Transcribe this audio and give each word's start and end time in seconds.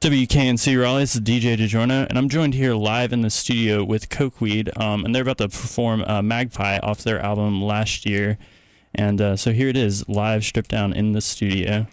WKNC 0.00 0.80
Raleigh, 0.80 1.02
this 1.02 1.14
is 1.14 1.20
DJ 1.20 1.58
DiGiorno, 1.58 2.06
and 2.08 2.16
I'm 2.16 2.30
joined 2.30 2.54
here 2.54 2.74
live 2.74 3.12
in 3.12 3.20
the 3.20 3.28
studio 3.28 3.84
with 3.84 4.08
Cokeweed, 4.08 4.74
um, 4.80 5.04
and 5.04 5.14
they're 5.14 5.20
about 5.20 5.36
to 5.36 5.48
perform 5.50 6.02
uh, 6.06 6.22
Magpie 6.22 6.78
off 6.78 7.04
their 7.04 7.20
album 7.20 7.60
last 7.60 8.06
year. 8.06 8.38
And 8.94 9.20
uh, 9.20 9.36
so 9.36 9.52
here 9.52 9.68
it 9.68 9.76
is, 9.76 10.08
live 10.08 10.42
stripped 10.42 10.70
down 10.70 10.94
in 10.94 11.12
the 11.12 11.20
studio. 11.20 11.86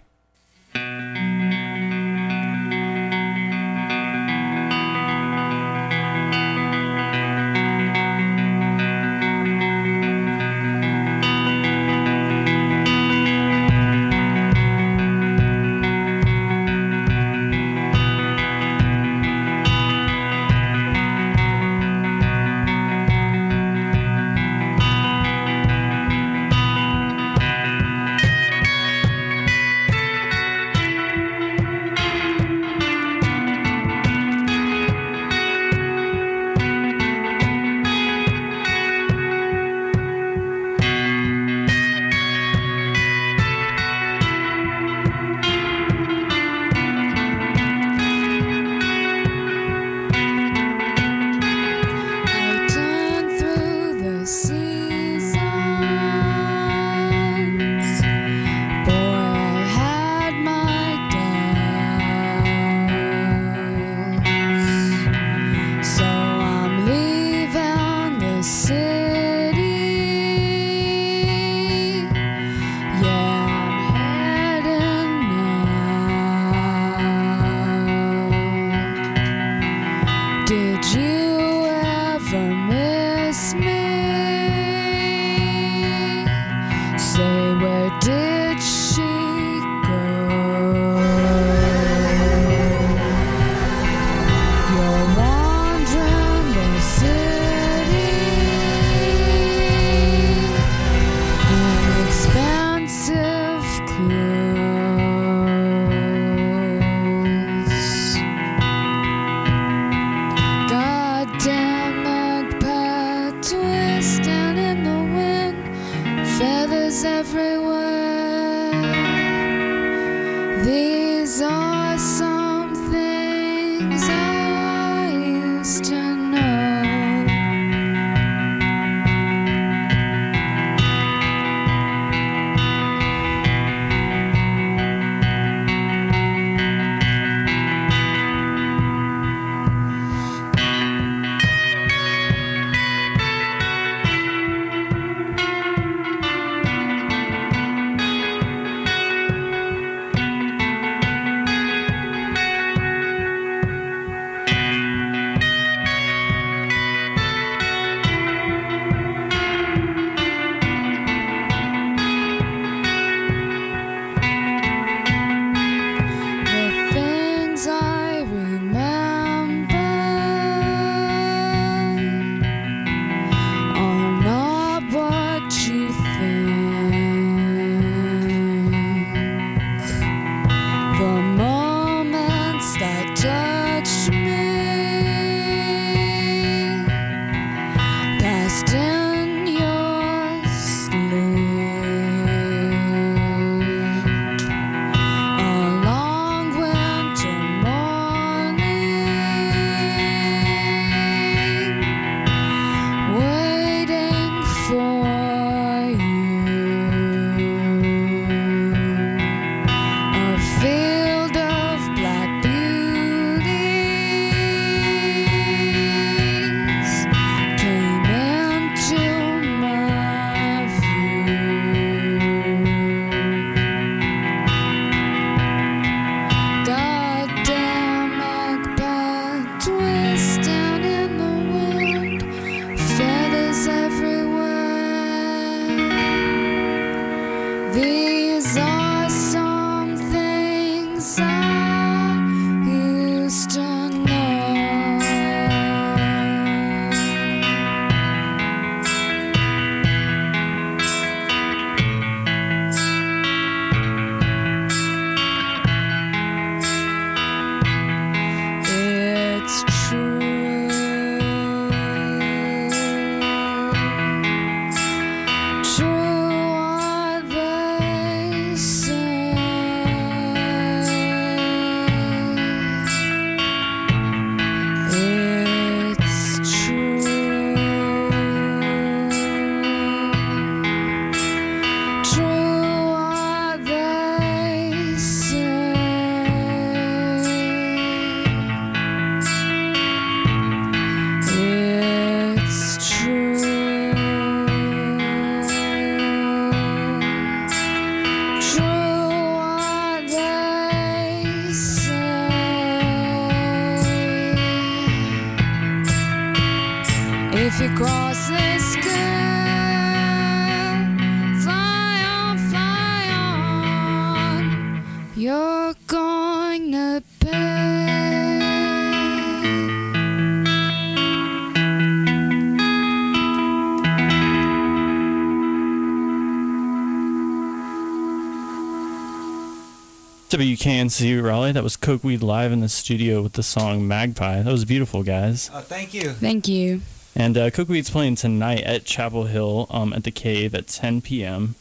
WKNC 330.38 331.24
Raleigh. 331.24 331.52
That 331.52 331.64
was 331.64 331.76
Coke 331.76 332.04
Weed 332.04 332.22
live 332.22 332.52
in 332.52 332.60
the 332.60 332.70
studio 332.70 333.24
with 333.24 333.34
the 333.34 333.42
song 333.42 333.88
Magpie. 333.88 334.44
That 334.44 334.52
was 334.52 334.66
beautiful, 334.66 335.02
guys. 335.02 335.50
Oh, 335.52 335.62
thank 335.62 335.96
you. 335.96 336.12
Thank 336.12 336.48
you. 336.48 336.82
And 337.16 337.36
uh, 337.36 337.50
Cokeweed's 337.50 337.90
playing 337.90 338.18
tonight 338.18 338.62
at 338.62 338.86
Chapel 338.86 339.24
Hill 339.24 339.66
um, 339.72 339.94
at 339.94 340.04
the 340.04 340.12
Cave 340.12 340.54
at 340.54 340.68
10 340.68 341.02
p.m. 341.02 341.56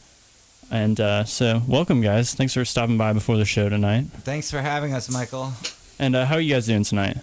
And 0.69 0.99
uh, 0.99 1.23
so, 1.23 1.63
welcome, 1.67 2.01
guys. 2.01 2.35
Thanks 2.35 2.53
for 2.53 2.63
stopping 2.65 2.99
by 2.99 3.13
before 3.13 3.35
the 3.37 3.45
show 3.45 3.67
tonight. 3.67 4.05
Thanks 4.19 4.51
for 4.51 4.61
having 4.61 4.93
us, 4.93 5.09
Michael. 5.09 5.53
And 5.97 6.15
uh, 6.15 6.27
how 6.27 6.35
are 6.35 6.39
you 6.39 6.53
guys 6.53 6.67
doing 6.67 6.83
tonight? 6.83 7.17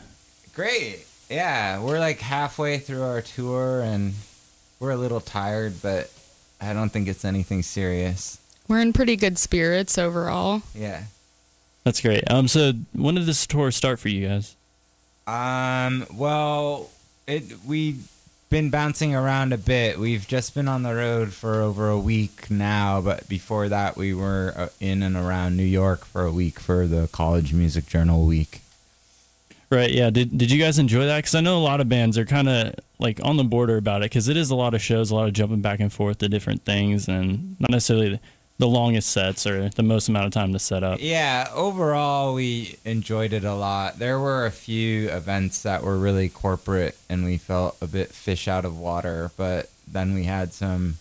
Great. 0.56 1.06
Yeah, 1.30 1.80
we're 1.80 2.00
like 2.00 2.18
halfway 2.18 2.78
through 2.78 3.04
our 3.04 3.22
tour 3.22 3.80
and 3.80 4.14
we're 4.80 4.90
a 4.90 4.96
little 4.96 5.20
tired, 5.20 5.74
but 5.82 6.10
I 6.60 6.72
don't 6.72 6.88
think 6.88 7.06
it's 7.06 7.24
anything 7.24 7.62
serious. 7.62 8.40
We're 8.66 8.80
in 8.80 8.92
pretty 8.92 9.14
good 9.14 9.38
spirits 9.38 9.98
overall. 9.98 10.62
Yeah. 10.74 11.04
That's 11.84 12.00
great. 12.00 12.28
Um, 12.30 12.48
so 12.48 12.72
when 12.92 13.14
did 13.14 13.26
this 13.26 13.46
tour 13.46 13.70
start 13.70 13.98
for 13.98 14.08
you 14.08 14.26
guys? 14.26 14.56
Um, 15.26 16.06
well, 16.14 16.90
it 17.26 17.44
we've 17.66 18.10
been 18.50 18.70
bouncing 18.70 19.14
around 19.14 19.52
a 19.52 19.58
bit. 19.58 19.98
We've 19.98 20.26
just 20.26 20.54
been 20.54 20.68
on 20.68 20.82
the 20.82 20.94
road 20.94 21.32
for 21.32 21.60
over 21.60 21.88
a 21.88 21.98
week 21.98 22.50
now, 22.50 23.00
but 23.00 23.28
before 23.28 23.68
that 23.68 23.96
we 23.96 24.14
were 24.14 24.52
uh, 24.56 24.68
in 24.80 25.02
and 25.02 25.16
around 25.16 25.56
New 25.56 25.64
York 25.64 26.04
for 26.04 26.24
a 26.24 26.30
week 26.30 26.58
for 26.60 26.86
the 26.86 27.08
College 27.12 27.52
Music 27.52 27.86
Journal 27.86 28.24
week. 28.24 28.60
Right. 29.70 29.90
Yeah. 29.90 30.10
Did 30.10 30.38
Did 30.38 30.50
you 30.50 30.62
guys 30.62 30.78
enjoy 30.78 31.06
that? 31.06 31.16
Because 31.16 31.34
I 31.34 31.40
know 31.40 31.58
a 31.58 31.64
lot 31.64 31.80
of 31.80 31.88
bands 31.88 32.16
are 32.16 32.24
kind 32.24 32.48
of 32.48 32.74
like 32.98 33.18
on 33.24 33.36
the 33.36 33.44
border 33.44 33.76
about 33.76 34.02
it 34.02 34.06
because 34.06 34.28
it 34.28 34.36
is 34.36 34.50
a 34.50 34.54
lot 34.54 34.72
of 34.72 34.80
shows, 34.80 35.10
a 35.10 35.14
lot 35.14 35.26
of 35.26 35.32
jumping 35.34 35.60
back 35.60 35.80
and 35.80 35.92
forth 35.92 36.18
to 36.18 36.28
different 36.28 36.62
things, 36.64 37.08
and 37.08 37.56
not 37.60 37.70
necessarily 37.70 38.20
the 38.58 38.68
longest 38.68 39.10
sets 39.10 39.46
or 39.46 39.68
the 39.70 39.82
most 39.82 40.08
amount 40.08 40.26
of 40.26 40.32
time 40.32 40.52
to 40.52 40.58
set 40.58 40.84
up. 40.84 40.98
Yeah, 41.00 41.48
overall 41.52 42.34
we 42.34 42.78
enjoyed 42.84 43.32
it 43.32 43.44
a 43.44 43.54
lot. 43.54 43.98
There 43.98 44.18
were 44.20 44.46
a 44.46 44.50
few 44.50 45.08
events 45.10 45.62
that 45.62 45.82
were 45.82 45.98
really 45.98 46.28
corporate 46.28 46.96
and 47.08 47.24
we 47.24 47.36
felt 47.36 47.76
a 47.80 47.86
bit 47.86 48.10
fish 48.10 48.46
out 48.46 48.64
of 48.64 48.78
water, 48.78 49.32
but 49.36 49.70
then 49.90 50.14
we 50.14 50.24
had 50.24 50.52
some 50.52 50.98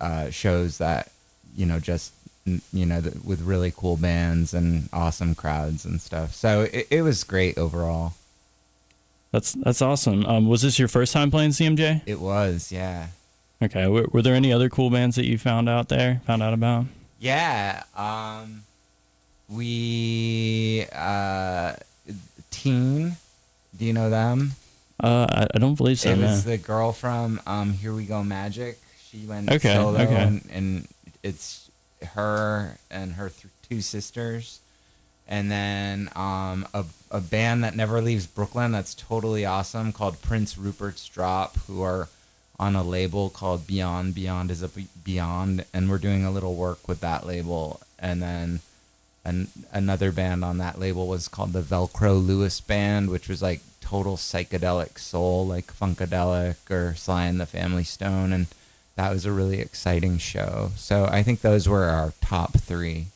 uh, 0.00 0.30
shows 0.30 0.78
that 0.78 1.10
you 1.56 1.66
know 1.66 1.80
just 1.80 2.12
you 2.44 2.86
know 2.86 3.00
th- 3.00 3.14
with 3.24 3.40
really 3.40 3.72
cool 3.74 3.96
bands 3.96 4.52
and 4.54 4.88
awesome 4.92 5.34
crowds 5.34 5.84
and 5.84 6.00
stuff. 6.00 6.34
So 6.34 6.62
it, 6.62 6.86
it 6.90 7.02
was 7.02 7.24
great 7.24 7.58
overall. 7.58 8.14
That's 9.32 9.52
that's 9.52 9.82
awesome. 9.82 10.24
Um, 10.26 10.48
was 10.48 10.62
this 10.62 10.78
your 10.78 10.88
first 10.88 11.12
time 11.12 11.30
playing 11.30 11.50
CMJ? 11.50 12.02
It 12.06 12.20
was, 12.20 12.70
yeah. 12.70 13.08
Okay. 13.64 13.86
Were, 13.86 14.06
were 14.12 14.22
there 14.22 14.34
any 14.34 14.52
other 14.52 14.68
cool 14.68 14.90
bands 14.90 15.16
that 15.16 15.26
you 15.26 15.38
found 15.38 15.68
out 15.68 15.88
there? 15.88 16.20
Found 16.26 16.42
out 16.42 16.54
about? 16.54 16.86
Yeah. 17.18 17.82
Um, 17.96 18.62
we 19.48 20.86
uh, 20.92 21.74
Teen. 22.50 23.16
Do 23.76 23.84
you 23.84 23.92
know 23.92 24.10
them? 24.10 24.52
Uh, 25.02 25.26
I, 25.28 25.46
I 25.54 25.58
don't 25.58 25.74
believe 25.74 25.98
so. 25.98 26.10
it 26.10 26.18
no. 26.18 26.26
was 26.26 26.44
the 26.44 26.56
girl 26.56 26.92
from 26.92 27.40
um, 27.46 27.72
Here 27.72 27.92
We 27.92 28.04
Go 28.04 28.22
Magic. 28.22 28.78
She 29.10 29.26
went 29.26 29.50
Okay, 29.50 29.74
solo, 29.74 29.98
okay. 30.00 30.14
And, 30.14 30.48
and 30.52 30.88
it's 31.22 31.70
her 32.14 32.78
and 32.90 33.14
her 33.14 33.30
th- 33.30 33.52
two 33.68 33.80
sisters, 33.80 34.60
and 35.26 35.50
then 35.50 36.10
um, 36.14 36.66
a 36.72 36.84
a 37.10 37.20
band 37.20 37.64
that 37.64 37.76
never 37.76 38.00
leaves 38.00 38.26
Brooklyn. 38.26 38.72
That's 38.72 38.94
totally 38.94 39.44
awesome 39.44 39.92
called 39.92 40.20
Prince 40.22 40.56
Rupert's 40.56 41.06
Drop, 41.08 41.56
who 41.66 41.82
are 41.82 42.08
on 42.58 42.76
a 42.76 42.82
label 42.82 43.30
called 43.30 43.66
Beyond. 43.66 44.14
Beyond 44.14 44.50
is 44.50 44.62
a 44.62 44.70
Beyond, 45.04 45.64
and 45.72 45.88
we're 45.90 45.98
doing 45.98 46.24
a 46.24 46.30
little 46.30 46.54
work 46.54 46.86
with 46.88 47.00
that 47.00 47.26
label, 47.26 47.80
and 47.98 48.22
then. 48.22 48.60
An, 49.26 49.48
another 49.72 50.12
band 50.12 50.44
on 50.44 50.58
that 50.58 50.78
label 50.78 51.06
was 51.06 51.28
called 51.28 51.54
the 51.54 51.62
Velcro 51.62 52.14
Lewis 52.22 52.60
Band, 52.60 53.08
which 53.08 53.26
was 53.26 53.40
like 53.40 53.62
total 53.80 54.18
psychedelic 54.18 54.98
soul, 54.98 55.46
like 55.46 55.72
Funkadelic 55.72 56.56
or 56.70 56.94
Sly 56.94 57.24
and 57.24 57.40
the 57.40 57.46
Family 57.46 57.84
Stone, 57.84 58.34
and 58.34 58.48
that 58.96 59.10
was 59.10 59.24
a 59.24 59.32
really 59.32 59.60
exciting 59.60 60.18
show. 60.18 60.72
So 60.76 61.06
I 61.10 61.22
think 61.22 61.40
those 61.40 61.66
were 61.66 61.84
our 61.84 62.12
top 62.20 62.58
three. 62.58 63.06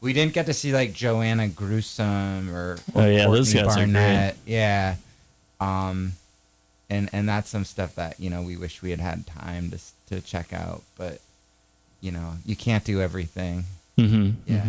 We 0.00 0.14
didn't 0.14 0.32
get 0.32 0.46
to 0.46 0.54
see 0.54 0.72
like 0.72 0.94
Joanna 0.94 1.48
Gruesome 1.48 2.48
or, 2.50 2.78
or 2.94 3.02
Oh, 3.02 3.06
yeah, 3.06 3.26
those 3.26 3.52
Courtney 3.52 3.68
guys 3.68 3.76
are 3.76 3.84
great. 3.84 3.92
Barnett. 3.92 4.36
Yeah, 4.46 4.94
um, 5.60 6.12
and 6.92 7.08
and 7.12 7.28
that's 7.28 7.48
some 7.48 7.64
stuff 7.64 7.94
that 7.94 8.20
you 8.20 8.30
know 8.30 8.42
we 8.42 8.56
wish 8.56 8.82
we 8.82 8.90
had 8.90 9.00
had 9.00 9.26
time 9.26 9.70
to 9.70 9.78
to 10.08 10.20
check 10.20 10.52
out, 10.52 10.82
but 10.96 11.20
you 12.00 12.12
know 12.12 12.34
you 12.44 12.54
can't 12.54 12.84
do 12.84 13.00
everything. 13.00 13.64
Mm-hmm. 13.98 14.52
Yeah. 14.52 14.66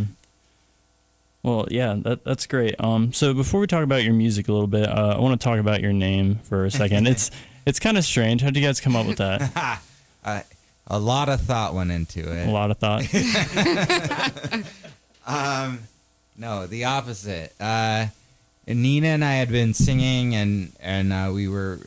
Well, 1.44 1.68
yeah, 1.70 1.98
that, 2.04 2.24
that's 2.24 2.48
great. 2.48 2.75
Um, 2.80 3.12
so 3.12 3.34
before 3.34 3.60
we 3.60 3.68
talk 3.68 3.84
about 3.84 4.04
your 4.04 4.14
music 4.14 4.48
a 4.48 4.54
little 4.54 4.68
bit, 4.68 4.88
uh, 4.88 5.16
I 5.18 5.20
want 5.20 5.40
to 5.40 5.44
talk 5.44 5.60
about 5.60 5.81
your 5.81 5.92
name 5.92 6.40
for 6.44 6.64
a 6.64 6.72
second. 6.72 7.06
it's 7.06 7.31
it's 7.66 7.80
kind 7.80 7.98
of 7.98 8.06
strange. 8.06 8.42
How 8.42 8.48
did 8.48 8.62
you 8.62 8.66
guys 8.66 8.80
come 8.80 8.96
up 8.96 9.06
with 9.06 9.18
that? 9.18 9.81
uh, 10.25 10.42
a 10.88 11.00
lot 11.00 11.28
of 11.28 11.42
thought 11.42 11.74
went 11.74 11.92
into 11.92 12.20
it. 12.22 12.48
A 12.48 12.52
lot 12.52 12.72
of 12.72 12.78
thought. 12.78 13.04
Um, 15.25 15.80
no, 16.38 16.68
the 16.68 16.86
opposite. 16.86 17.54
Uh, 17.60 18.08
Nina 18.68 19.07
and 19.07 19.25
I 19.25 19.33
had 19.33 19.50
been 19.50 19.74
singing, 19.74 20.36
and 20.36 20.71
and 20.79 21.12
uh, 21.12 21.32
we 21.34 21.48
were. 21.48 21.79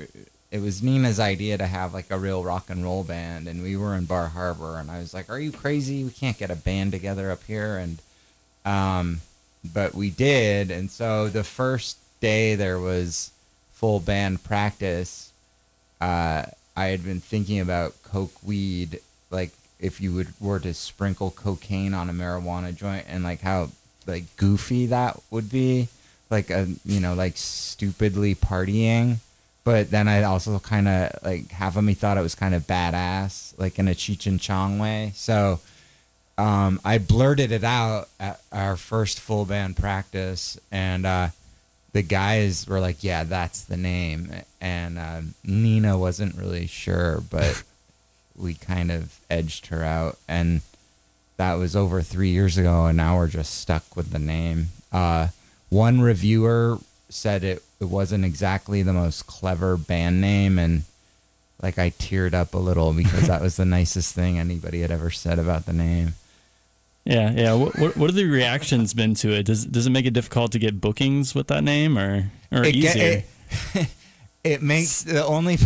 It 0.51 0.61
was 0.61 0.83
Nina's 0.83 1.19
idea 1.19 1.59
to 1.59 1.67
have 1.67 1.93
like 1.93 2.11
a 2.11 2.19
real 2.19 2.45
rock 2.45 2.71
and 2.71 2.85
roll 2.85 3.03
band, 3.03 3.49
and 3.49 3.63
we 3.63 3.77
were 3.77 3.95
in 3.95 4.05
Bar 4.05 4.29
Harbor, 4.29 4.79
and 4.79 4.91
I 4.91 4.99
was 4.99 5.15
like, 5.15 5.31
"Are 5.31 5.39
you 5.39 5.53
crazy? 5.53 6.05
We 6.05 6.11
can't 6.11 6.39
get 6.39 6.51
a 6.51 6.57
band 6.57 6.93
together 6.93 7.31
up 7.31 7.43
here." 7.45 7.77
And 7.77 7.99
um, 8.65 9.21
but 9.73 9.95
we 9.95 10.11
did, 10.11 10.71
and 10.71 10.91
so 10.91 11.29
the 11.29 11.45
first 11.45 11.99
day 12.21 12.55
there 12.55 12.79
was 12.79 13.31
full 13.73 14.01
band 14.01 14.45
practice. 14.45 15.33
Uh, 16.01 16.45
I 16.77 16.87
had 16.87 17.05
been 17.05 17.21
thinking 17.21 17.61
about 17.61 18.03
coke 18.03 18.43
weed, 18.43 19.01
like 19.31 19.51
if 19.81 20.01
you 20.01 20.13
would 20.15 20.29
were 20.41 20.61
to 20.61 20.75
sprinkle 20.75 21.31
cocaine 21.31 21.95
on 21.95 22.11
a 22.11 22.13
marijuana 22.13 22.75
joint, 22.75 23.07
and 23.09 23.25
like 23.25 23.41
how 23.41 23.71
like 24.07 24.25
goofy 24.37 24.87
that 24.87 25.21
would 25.31 25.51
be, 25.51 25.89
like 26.31 26.51
a 26.51 26.69
you 26.85 27.01
know 27.01 27.15
like 27.15 27.37
stupidly 27.37 28.35
partying. 28.35 29.19
But 29.65 29.91
then 29.91 30.07
I 30.07 30.23
also 30.23 30.61
kind 30.61 30.87
of 30.87 31.19
like 31.25 31.51
half 31.51 31.77
of 31.77 31.83
me 31.83 31.95
thought 31.95 32.19
it 32.19 32.23
was 32.23 32.37
kind 32.37 32.55
of 32.55 32.69
badass, 32.69 33.59
like 33.59 33.81
in 33.81 33.89
a 33.89 33.93
Cheech 33.93 34.27
and 34.27 34.41
Chong 34.41 34.79
way. 34.79 35.11
So 35.17 35.59
um, 36.39 36.81
I 36.85 36.99
blurted 36.99 37.51
it 37.51 37.65
out 37.65 38.09
at 38.21 38.41
our 38.53 38.77
first 38.77 39.19
full 39.19 39.45
band 39.45 39.77
practice, 39.77 40.59
and 40.71 41.07
uh, 41.07 41.29
the 41.93 42.03
guys 42.03 42.67
were 42.69 42.81
like, 42.81 43.03
"Yeah, 43.03 43.25
that's 43.25 43.63
the 43.65 43.77
name." 43.77 44.31
And 44.61 44.99
um, 44.99 45.35
Nina 45.45 45.99
wasn't 45.99 46.37
really 46.37 46.67
sure, 46.67 47.23
but 47.31 47.63
we 48.37 48.55
kind 48.55 48.91
of 48.91 49.19
edged 49.31 49.67
her 49.67 49.83
out, 49.83 50.19
and 50.29 50.61
that 51.39 51.55
was 51.55 51.75
over 51.75 52.03
three 52.03 52.31
years 52.31 52.59
ago, 52.59 52.87
and 52.87 52.97
now 52.97 53.17
we're 53.17 53.29
just 53.29 53.59
stuck 53.61 53.97
with 53.97 54.11
the 54.11 54.19
name. 54.19 54.69
Uh, 54.93 55.29
one 55.69 56.01
reviewer 56.01 56.79
said 57.09 57.45
it, 57.45 57.63
it 57.81 57.87
wasn't 57.87 58.25
exactly 58.25 58.83
the 58.83 58.93
most 58.93 59.27
clever 59.27 59.77
band 59.77 60.21
name, 60.21 60.59
and 60.59 60.83
like 61.63 61.79
I 61.79 61.91
teared 61.91 62.35
up 62.35 62.55
a 62.55 62.59
little 62.59 62.93
because 62.93 63.29
that 63.29 63.41
was 63.41 63.57
the 63.57 63.65
nicest 63.65 64.15
thing 64.15 64.39
anybody 64.39 64.81
had 64.81 64.91
ever 64.91 65.11
said 65.11 65.39
about 65.39 65.67
the 65.67 65.73
name. 65.73 66.15
yeah, 67.05 67.31
yeah. 67.33 67.55
What, 67.55 67.79
what 67.79 67.97
what 67.97 68.11
have 68.11 68.17
the 68.17 68.25
reactions 68.25 68.95
been 68.95 69.15
to 69.17 69.33
it? 69.33 69.45
Does 69.45 69.65
does 69.65 69.87
it 69.87 69.91
make 69.91 70.07
it 70.07 70.13
difficult 70.13 70.53
to 70.53 70.59
get 70.59 70.81
bookings 70.81 71.35
with 71.35 71.49
that 71.49 71.65
name, 71.65 71.99
or 71.99 72.31
or 72.53 72.65
it, 72.65 72.75
easier? 72.75 73.25
it, 73.75 73.89
it 74.45 74.63
makes 74.63 75.03
the 75.03 75.25
only 75.25 75.59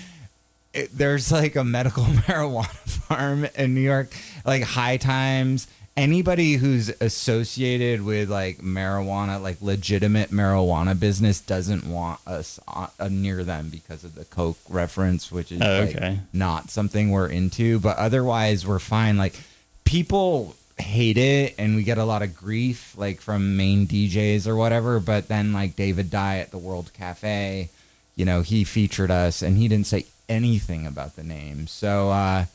it, 0.74 0.96
there's 0.96 1.30
like 1.30 1.56
a 1.56 1.64
medical 1.64 2.04
marijuana 2.26 2.66
farm 2.66 3.46
in 3.56 3.74
New 3.74 3.80
York, 3.80 4.14
like 4.44 4.62
High 4.62 4.96
Times. 4.96 5.66
Anybody 5.94 6.54
who's 6.54 6.88
associated 7.02 8.02
with 8.02 8.30
like 8.30 8.58
marijuana, 8.58 9.40
like 9.42 9.60
legitimate 9.60 10.30
marijuana 10.30 10.98
business, 10.98 11.40
doesn't 11.40 11.86
want 11.86 12.18
us 12.26 12.58
on, 12.66 12.88
uh, 12.98 13.08
near 13.08 13.44
them 13.44 13.68
because 13.68 14.02
of 14.02 14.14
the 14.14 14.24
coke 14.24 14.56
reference, 14.70 15.30
which 15.30 15.52
is 15.52 15.60
Oh, 15.60 15.80
like, 15.92 16.18
not 16.32 16.70
something 16.70 17.10
we're 17.10 17.26
into. 17.28 17.78
But 17.78 17.98
otherwise, 17.98 18.66
we're 18.66 18.78
fine. 18.78 19.18
Like 19.18 19.38
people 19.84 20.56
hate 20.78 21.18
it, 21.18 21.54
and 21.58 21.76
we 21.76 21.82
get 21.82 21.98
a 21.98 22.04
lot 22.04 22.22
of 22.22 22.34
grief, 22.34 22.96
like 22.96 23.20
from 23.20 23.56
main 23.58 23.86
DJs 23.86 24.46
or 24.46 24.56
whatever. 24.56 24.98
But 24.98 25.28
then, 25.28 25.52
like 25.52 25.76
David 25.76 26.10
Dye 26.10 26.38
at 26.38 26.50
the 26.52 26.58
World 26.58 26.90
Cafe, 26.94 27.68
you 28.16 28.24
know, 28.24 28.40
he 28.40 28.64
featured 28.64 29.10
us, 29.10 29.42
and 29.42 29.58
he 29.58 29.68
didn't 29.68 29.86
say 29.86 30.06
anything 30.26 30.86
about 30.86 31.16
the 31.16 31.22
name. 31.22 31.66
So, 31.66 32.08
uh, 32.10 32.46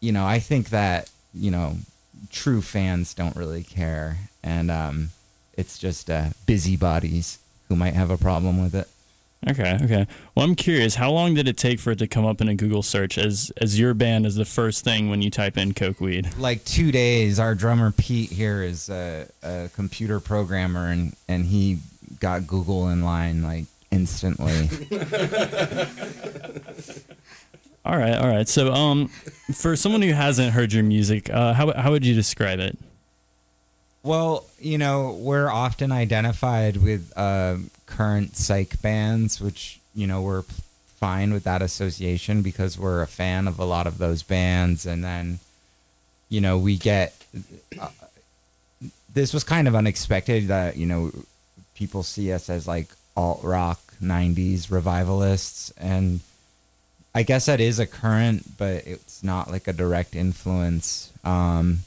you 0.00 0.10
know, 0.10 0.24
I 0.24 0.38
think 0.38 0.70
that 0.70 1.10
you 1.34 1.50
know, 1.50 1.76
true 2.30 2.62
fans 2.62 3.14
don't 3.14 3.36
really 3.36 3.62
care, 3.62 4.18
and 4.42 4.70
um, 4.70 5.10
it's 5.54 5.78
just 5.78 6.10
uh, 6.10 6.30
busybodies 6.46 7.38
who 7.68 7.76
might 7.76 7.94
have 7.94 8.10
a 8.10 8.18
problem 8.18 8.62
with 8.62 8.74
it. 8.74 8.88
Okay, 9.50 9.76
okay. 9.82 10.06
Well, 10.34 10.46
I'm 10.46 10.54
curious, 10.54 10.94
how 10.94 11.10
long 11.10 11.34
did 11.34 11.48
it 11.48 11.56
take 11.56 11.80
for 11.80 11.90
it 11.90 11.98
to 11.98 12.06
come 12.06 12.24
up 12.24 12.40
in 12.40 12.48
a 12.48 12.54
Google 12.54 12.82
search 12.82 13.18
as 13.18 13.50
as 13.60 13.78
your 13.78 13.92
band 13.92 14.24
is 14.24 14.36
the 14.36 14.44
first 14.44 14.84
thing 14.84 15.10
when 15.10 15.20
you 15.20 15.30
type 15.30 15.58
in 15.58 15.74
Cokeweed? 15.74 16.38
Like 16.38 16.64
two 16.64 16.92
days. 16.92 17.40
Our 17.40 17.56
drummer 17.56 17.90
Pete 17.90 18.30
here 18.30 18.62
is 18.62 18.88
a, 18.88 19.26
a 19.42 19.68
computer 19.74 20.20
programmer, 20.20 20.86
and 20.86 21.16
and 21.28 21.46
he 21.46 21.80
got 22.20 22.46
Google 22.46 22.88
in 22.88 23.02
line 23.02 23.42
like 23.42 23.64
instantly. 23.90 24.68
All 27.84 27.96
right, 27.96 28.14
all 28.14 28.28
right. 28.28 28.48
So, 28.48 28.72
um, 28.72 29.08
for 29.54 29.74
someone 29.74 30.02
who 30.02 30.12
hasn't 30.12 30.52
heard 30.52 30.72
your 30.72 30.84
music, 30.84 31.28
uh, 31.30 31.52
how 31.52 31.72
how 31.72 31.90
would 31.90 32.06
you 32.06 32.14
describe 32.14 32.60
it? 32.60 32.78
Well, 34.04 34.46
you 34.58 34.78
know, 34.78 35.16
we're 35.20 35.48
often 35.48 35.92
identified 35.92 36.76
with 36.76 37.12
uh, 37.16 37.56
current 37.86 38.36
psych 38.36 38.80
bands, 38.82 39.40
which, 39.40 39.78
you 39.94 40.08
know, 40.08 40.22
we're 40.22 40.42
fine 40.42 41.32
with 41.32 41.44
that 41.44 41.62
association 41.62 42.42
because 42.42 42.78
we're 42.78 43.02
a 43.02 43.06
fan 43.06 43.46
of 43.46 43.60
a 43.60 43.64
lot 43.64 43.86
of 43.86 43.98
those 43.98 44.22
bands. 44.24 44.86
And 44.86 45.04
then, 45.04 45.38
you 46.28 46.40
know, 46.40 46.58
we 46.58 46.76
get. 46.76 47.14
Uh, 47.80 47.88
this 49.14 49.32
was 49.34 49.44
kind 49.44 49.68
of 49.68 49.74
unexpected 49.74 50.48
that, 50.48 50.76
you 50.76 50.86
know, 50.86 51.12
people 51.74 52.02
see 52.02 52.32
us 52.32 52.48
as 52.48 52.66
like 52.66 52.88
alt 53.16 53.40
rock 53.44 53.80
90s 54.02 54.70
revivalists. 54.70 55.70
And 55.76 56.20
I 57.14 57.22
guess 57.22 57.46
that 57.46 57.60
is 57.60 57.78
a 57.78 57.86
current, 57.86 58.56
but 58.56 58.86
it's 58.86 59.22
not 59.22 59.50
like 59.50 59.68
a 59.68 59.72
direct 59.72 60.14
influence. 60.14 61.12
Um, 61.24 61.80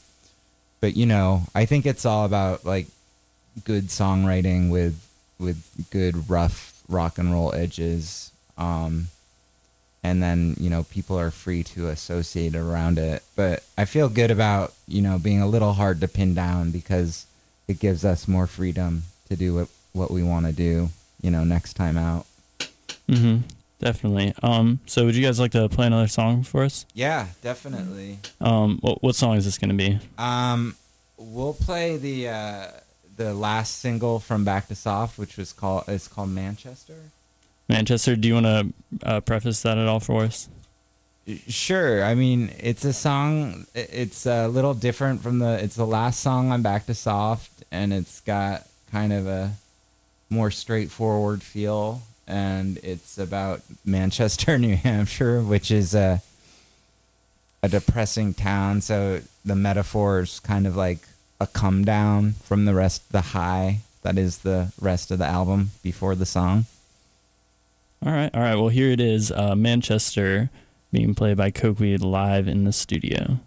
but 0.81 0.95
you 0.95 1.05
know, 1.05 1.43
I 1.55 1.65
think 1.65 1.85
it's 1.85 2.05
all 2.05 2.25
about 2.25 2.65
like 2.65 2.87
good 3.63 3.85
songwriting 3.85 4.69
with 4.69 5.01
with 5.39 5.89
good 5.89 6.29
rough 6.29 6.81
rock 6.87 7.17
and 7.17 7.31
roll 7.31 7.53
edges. 7.53 8.31
Um, 8.57 9.07
and 10.03 10.21
then 10.21 10.55
you 10.59 10.69
know 10.69 10.83
people 10.83 11.19
are 11.19 11.31
free 11.31 11.63
to 11.63 11.89
associate 11.89 12.55
around 12.55 12.99
it. 12.99 13.23
But 13.35 13.63
I 13.77 13.85
feel 13.85 14.09
good 14.09 14.29
about 14.29 14.73
you 14.87 15.01
know 15.01 15.17
being 15.17 15.41
a 15.41 15.47
little 15.47 15.73
hard 15.73 16.01
to 16.01 16.07
pin 16.07 16.35
down 16.35 16.69
because 16.69 17.25
it 17.67 17.79
gives 17.79 18.05
us 18.05 18.27
more 18.27 18.45
freedom 18.45 19.03
to 19.29 19.35
do 19.35 19.55
what 19.55 19.67
what 19.93 20.11
we 20.11 20.21
want 20.21 20.45
to 20.45 20.51
do. 20.51 20.89
You 21.21 21.31
know, 21.31 21.43
next 21.43 21.73
time 21.73 21.97
out. 21.97 22.27
Mm-hmm. 23.09 23.37
Definitely. 23.85 24.33
Um, 24.41 24.79
so 24.87 25.05
would 25.05 25.15
you 25.15 25.23
guys 25.23 25.39
like 25.39 25.51
to 25.51 25.69
play 25.69 25.85
another 25.85 26.07
song 26.07 26.41
for 26.41 26.63
us? 26.63 26.87
Yeah, 26.95 27.27
definitely. 27.43 28.17
Um, 28.41 28.79
what 28.81 29.03
what 29.03 29.13
song 29.13 29.37
is 29.37 29.45
this 29.45 29.59
going 29.59 29.69
to 29.69 29.75
be? 29.75 29.99
Um, 30.17 30.75
we'll 31.17 31.53
play 31.53 31.95
the 31.97 32.29
uh, 32.29 32.67
the 33.15 33.35
last 33.35 33.77
single 33.77 34.17
from 34.19 34.43
Back 34.43 34.69
to 34.69 34.75
Soft, 34.75 35.19
which 35.19 35.37
was 35.37 35.53
called 35.53 35.83
it's 35.87 36.07
called 36.07 36.29
Manchester. 36.29 36.95
Manchester. 37.69 38.15
Do 38.15 38.27
you 38.27 38.33
want 38.33 38.47
to 38.47 38.73
uh, 39.07 39.21
preface 39.21 39.61
that 39.61 39.77
at 39.77 39.87
all 39.87 39.99
for 39.99 40.23
us? 40.23 40.49
Sure. 41.47 42.03
I 42.03 42.15
mean, 42.15 42.53
it's 42.57 42.85
a 42.85 42.93
song. 42.93 43.67
It's 43.75 44.25
a 44.25 44.47
little 44.47 44.73
different 44.73 45.21
from 45.21 45.37
the. 45.37 45.63
It's 45.63 45.75
the 45.75 45.85
last 45.85 46.21
song 46.21 46.51
on 46.51 46.63
Back 46.63 46.87
to 46.87 46.95
Soft, 46.95 47.63
and 47.71 47.93
it's 47.93 48.19
got 48.21 48.67
kind 48.91 49.13
of 49.13 49.27
a 49.27 49.51
more 50.31 50.49
straightforward 50.49 51.43
feel. 51.43 52.01
And 52.27 52.77
it's 52.83 53.17
about 53.17 53.61
Manchester, 53.83 54.57
New 54.59 54.75
Hampshire, 54.75 55.41
which 55.41 55.71
is 55.71 55.93
a 55.93 56.21
a 57.63 57.69
depressing 57.69 58.33
town. 58.33 58.81
So 58.81 59.21
the 59.43 59.55
metaphor 59.55 60.19
is 60.19 60.39
kind 60.39 60.67
of 60.67 60.75
like 60.75 60.99
a 61.39 61.47
come 61.47 61.83
down 61.83 62.33
from 62.43 62.65
the 62.65 62.73
rest, 62.75 63.11
the 63.11 63.21
high 63.21 63.79
that 64.03 64.19
is 64.19 64.39
the 64.39 64.71
rest 64.79 65.09
of 65.09 65.17
the 65.17 65.25
album 65.25 65.71
before 65.81 66.13
the 66.13 66.27
song. 66.27 66.65
All 68.05 68.11
right, 68.11 68.29
all 68.35 68.41
right. 68.41 68.55
Well, 68.55 68.69
here 68.69 68.91
it 68.91 68.99
is. 68.99 69.31
Uh, 69.31 69.55
Manchester 69.55 70.51
being 70.91 71.15
played 71.15 71.37
by 71.37 71.49
Cokeweed 71.49 72.03
live 72.03 72.47
in 72.47 72.65
the 72.65 72.71
studio. 72.71 73.39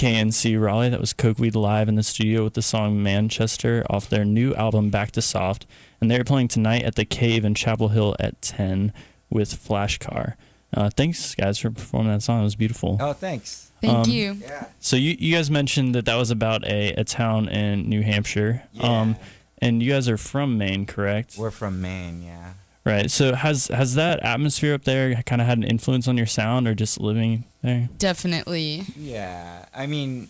WKNC 0.00 0.58
Raleigh. 0.60 0.88
That 0.88 1.00
was 1.00 1.12
Cokeweed 1.12 1.54
live 1.54 1.86
in 1.88 1.94
the 1.94 2.02
studio 2.02 2.44
with 2.44 2.54
the 2.54 2.62
song 2.62 3.02
Manchester 3.02 3.84
off 3.90 4.08
their 4.08 4.24
new 4.24 4.54
album 4.54 4.88
Back 4.88 5.10
to 5.12 5.20
Soft. 5.22 5.66
And 6.00 6.10
they're 6.10 6.24
playing 6.24 6.48
tonight 6.48 6.84
at 6.84 6.94
the 6.94 7.04
Cave 7.04 7.44
in 7.44 7.54
Chapel 7.54 7.88
Hill 7.88 8.16
at 8.18 8.40
10 8.40 8.94
with 9.28 9.52
Flash 9.52 9.98
Car. 9.98 10.36
Uh, 10.72 10.88
thanks, 10.88 11.34
guys, 11.34 11.58
for 11.58 11.70
performing 11.70 12.12
that 12.12 12.22
song. 12.22 12.40
It 12.40 12.44
was 12.44 12.56
beautiful. 12.56 12.96
Oh, 12.98 13.12
thanks. 13.12 13.70
Thank 13.82 14.06
Um, 14.06 14.10
you. 14.10 14.32
Yeah. 14.40 14.66
So 14.78 14.96
you, 14.96 15.16
you 15.18 15.34
guys 15.36 15.50
mentioned 15.50 15.94
that 15.94 16.06
that 16.06 16.16
was 16.16 16.30
about 16.30 16.64
a, 16.64 16.94
a 16.94 17.04
town 17.04 17.48
in 17.48 17.86
New 17.88 18.02
Hampshire. 18.02 18.62
Yeah. 18.72 19.00
Um, 19.02 19.16
and 19.58 19.82
you 19.82 19.92
guys 19.92 20.08
are 20.08 20.16
from 20.16 20.56
Maine, 20.56 20.86
correct? 20.86 21.36
We're 21.36 21.50
from 21.50 21.82
Maine, 21.82 22.22
yeah. 22.22 22.52
Right. 22.90 23.10
So 23.10 23.34
has 23.34 23.68
has 23.68 23.94
that 23.94 24.20
atmosphere 24.20 24.74
up 24.74 24.84
there 24.84 25.14
kind 25.22 25.40
of 25.40 25.46
had 25.46 25.58
an 25.58 25.64
influence 25.64 26.08
on 26.08 26.16
your 26.16 26.26
sound, 26.26 26.66
or 26.66 26.74
just 26.74 27.00
living 27.00 27.44
there? 27.62 27.88
Definitely. 27.98 28.84
Yeah, 28.96 29.66
I 29.74 29.86
mean, 29.86 30.28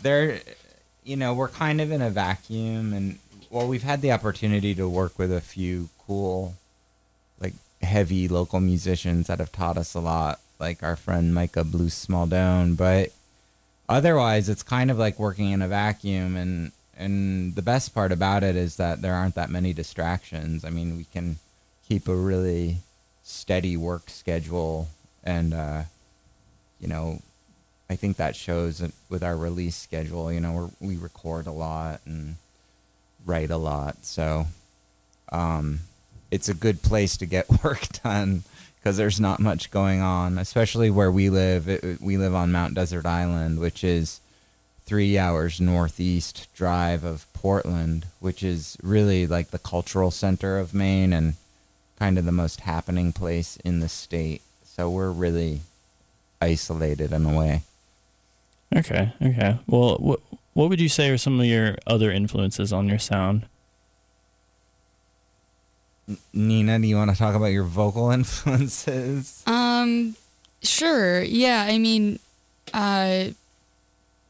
there, 0.00 0.40
you 1.04 1.16
know, 1.16 1.34
we're 1.34 1.48
kind 1.48 1.80
of 1.80 1.90
in 1.90 2.00
a 2.00 2.10
vacuum, 2.10 2.92
and 2.92 3.18
well, 3.50 3.68
we've 3.68 3.82
had 3.82 4.00
the 4.00 4.12
opportunity 4.12 4.74
to 4.74 4.88
work 4.88 5.18
with 5.18 5.32
a 5.32 5.40
few 5.40 5.90
cool, 6.06 6.54
like 7.40 7.54
heavy 7.82 8.26
local 8.26 8.60
musicians 8.60 9.26
that 9.26 9.38
have 9.38 9.52
taught 9.52 9.76
us 9.76 9.94
a 9.94 10.00
lot, 10.00 10.40
like 10.58 10.82
our 10.82 10.96
friend 10.96 11.34
Micah 11.34 11.64
Blue 11.64 11.88
Smaldone. 11.88 12.76
But 12.76 13.12
otherwise, 13.88 14.48
it's 14.48 14.62
kind 14.62 14.90
of 14.90 14.98
like 14.98 15.18
working 15.18 15.50
in 15.50 15.60
a 15.60 15.68
vacuum, 15.68 16.36
and 16.36 16.72
and 16.96 17.54
the 17.54 17.62
best 17.62 17.94
part 17.94 18.12
about 18.12 18.42
it 18.42 18.56
is 18.56 18.76
that 18.76 19.02
there 19.02 19.14
aren't 19.14 19.34
that 19.34 19.50
many 19.50 19.72
distractions. 19.72 20.64
I 20.64 20.70
mean, 20.70 20.96
we 20.96 21.04
can 21.04 21.36
keep 21.88 22.06
a 22.08 22.14
really 22.14 22.78
steady 23.22 23.76
work 23.76 24.10
schedule, 24.10 24.88
and 25.24 25.54
uh, 25.54 25.82
you 26.78 26.86
know, 26.88 27.20
I 27.90 27.96
think 27.96 28.16
that 28.18 28.36
shows 28.36 28.80
it 28.80 28.92
with 29.08 29.22
our 29.24 29.36
release 29.36 29.76
schedule. 29.76 30.32
You 30.32 30.40
know, 30.40 30.70
we 30.80 30.96
record 30.96 31.46
a 31.46 31.52
lot 31.52 32.00
and 32.04 32.36
write 33.24 33.50
a 33.50 33.56
lot, 33.56 34.04
so 34.04 34.46
um, 35.32 35.80
it's 36.30 36.48
a 36.48 36.54
good 36.54 36.82
place 36.82 37.16
to 37.16 37.26
get 37.26 37.46
work 37.64 37.88
done 38.04 38.42
because 38.76 38.96
there's 38.96 39.20
not 39.20 39.40
much 39.40 39.70
going 39.70 40.00
on, 40.00 40.38
especially 40.38 40.90
where 40.90 41.10
we 41.10 41.30
live. 41.30 41.68
It- 41.68 42.00
we 42.00 42.16
live 42.16 42.34
on 42.34 42.52
Mount 42.52 42.74
Desert 42.74 43.06
Island, 43.06 43.58
which 43.58 43.82
is 43.82 44.20
three 44.84 45.18
hours 45.18 45.60
northeast 45.60 46.46
drive 46.54 47.04
of 47.04 47.30
Portland, 47.34 48.06
which 48.20 48.42
is 48.42 48.76
really 48.82 49.26
like 49.26 49.50
the 49.50 49.58
cultural 49.58 50.10
center 50.10 50.58
of 50.58 50.72
Maine 50.72 51.12
and 51.12 51.34
kind 51.98 52.18
of 52.18 52.24
the 52.24 52.32
most 52.32 52.60
happening 52.60 53.12
place 53.12 53.56
in 53.64 53.80
the 53.80 53.88
state. 53.88 54.42
So 54.64 54.88
we're 54.88 55.10
really 55.10 55.60
isolated 56.40 57.12
in 57.12 57.26
a 57.26 57.36
way. 57.36 57.62
Okay. 58.74 59.12
Okay. 59.20 59.58
Well, 59.66 59.96
what 59.98 60.20
what 60.54 60.68
would 60.68 60.80
you 60.80 60.88
say 60.88 61.10
are 61.10 61.18
some 61.18 61.40
of 61.40 61.46
your 61.46 61.76
other 61.86 62.10
influences 62.10 62.72
on 62.72 62.88
your 62.88 62.98
sound? 62.98 63.46
N- 66.08 66.18
Nina, 66.32 66.78
do 66.78 66.86
you 66.86 66.96
want 66.96 67.10
to 67.10 67.16
talk 67.16 67.34
about 67.34 67.46
your 67.46 67.64
vocal 67.64 68.10
influences? 68.18 69.42
Um, 69.46 70.16
sure. 70.62 71.22
Yeah. 71.22 71.64
I 71.68 71.78
mean, 71.78 72.18
uh, 72.74 73.26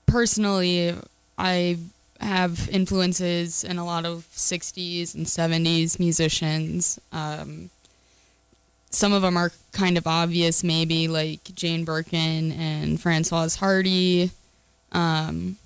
personally, 0.07 0.95
I 1.37 1.79
have 2.21 2.69
influences 2.71 3.65
in 3.65 3.79
a 3.79 3.85
lot 3.85 4.05
of 4.05 4.27
60s 4.35 5.15
and 5.15 5.27
70s 5.27 5.99
musicians. 5.99 6.99
Um, 7.13 7.71
some 8.91 9.13
of 9.13 9.23
them 9.23 9.37
are 9.37 9.53
kind 9.73 9.99
of 9.99 10.07
obvious, 10.07 10.65
maybe 10.65 11.09
like 11.09 11.45
Jane 11.55 11.85
Birkin 11.85 12.53
and 12.53 13.01
Francoise 13.01 13.57
Hardy. 13.57 14.31
Um, 14.93 15.57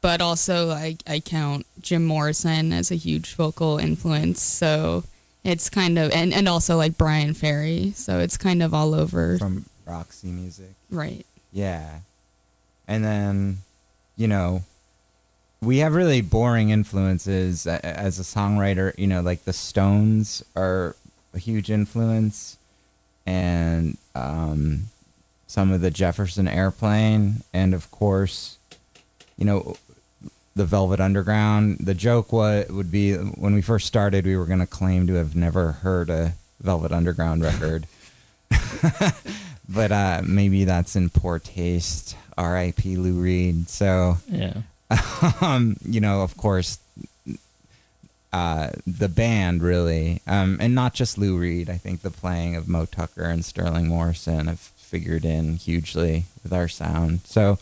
but 0.00 0.20
also, 0.20 0.70
I, 0.70 0.96
I 1.06 1.20
count 1.20 1.66
Jim 1.80 2.04
Morrison 2.04 2.72
as 2.72 2.90
a 2.90 2.96
huge 2.96 3.34
vocal 3.34 3.78
influence. 3.78 4.42
So 4.42 5.04
it's 5.44 5.68
kind 5.68 5.98
of, 5.98 6.10
and, 6.12 6.32
and 6.32 6.48
also 6.48 6.76
like 6.76 6.96
Bryan 6.96 7.34
Ferry. 7.34 7.92
So 7.94 8.18
it's 8.20 8.36
kind 8.36 8.62
of 8.62 8.72
all 8.72 8.94
over. 8.94 9.38
From 9.38 9.66
Roxy 9.86 10.28
Music. 10.28 10.72
Right. 10.90 11.26
Yeah. 11.52 11.98
And 12.88 13.04
then, 13.04 13.58
you 14.16 14.26
know, 14.28 14.62
we 15.62 15.78
have 15.78 15.94
really 15.94 16.20
boring 16.20 16.70
influences 16.70 17.66
as 17.66 18.18
a 18.18 18.22
songwriter. 18.22 18.96
You 18.98 19.06
know, 19.06 19.20
like 19.22 19.44
the 19.44 19.52
Stones 19.52 20.42
are 20.56 20.96
a 21.32 21.38
huge 21.38 21.70
influence, 21.70 22.58
and 23.24 23.96
um, 24.14 24.84
some 25.46 25.70
of 25.72 25.80
the 25.80 25.90
Jefferson 25.90 26.48
Airplane, 26.48 27.42
and 27.54 27.74
of 27.74 27.90
course, 27.90 28.58
you 29.38 29.44
know, 29.44 29.76
the 30.54 30.64
Velvet 30.66 31.00
Underground. 31.00 31.78
The 31.80 31.94
joke 31.94 32.32
wa- 32.32 32.64
would 32.68 32.90
be 32.90 33.14
when 33.14 33.54
we 33.54 33.62
first 33.62 33.86
started, 33.86 34.26
we 34.26 34.36
were 34.36 34.46
going 34.46 34.58
to 34.58 34.66
claim 34.66 35.06
to 35.06 35.14
have 35.14 35.34
never 35.36 35.72
heard 35.72 36.10
a 36.10 36.34
Velvet 36.60 36.92
Underground 36.92 37.42
record. 37.42 37.86
but 39.68 39.92
uh, 39.92 40.20
maybe 40.24 40.64
that's 40.64 40.96
in 40.96 41.08
poor 41.08 41.38
taste. 41.38 42.16
R.I.P. 42.36 42.96
Lou 42.96 43.20
Reed. 43.20 43.68
So, 43.68 44.18
Yeah. 44.28 44.62
um, 45.40 45.76
you 45.84 46.00
know, 46.00 46.22
of 46.22 46.36
course, 46.36 46.78
uh, 48.32 48.70
the 48.86 49.08
band 49.08 49.62
really, 49.62 50.22
um, 50.26 50.56
and 50.60 50.74
not 50.74 50.94
just 50.94 51.18
Lou 51.18 51.36
Reed. 51.36 51.68
I 51.68 51.76
think 51.76 52.00
the 52.00 52.10
playing 52.10 52.56
of 52.56 52.68
Moe 52.68 52.86
Tucker 52.86 53.24
and 53.24 53.44
Sterling 53.44 53.88
Morrison 53.88 54.46
have 54.46 54.58
figured 54.58 55.24
in 55.24 55.56
hugely 55.56 56.24
with 56.42 56.52
our 56.52 56.68
sound. 56.68 57.20
So, 57.24 57.58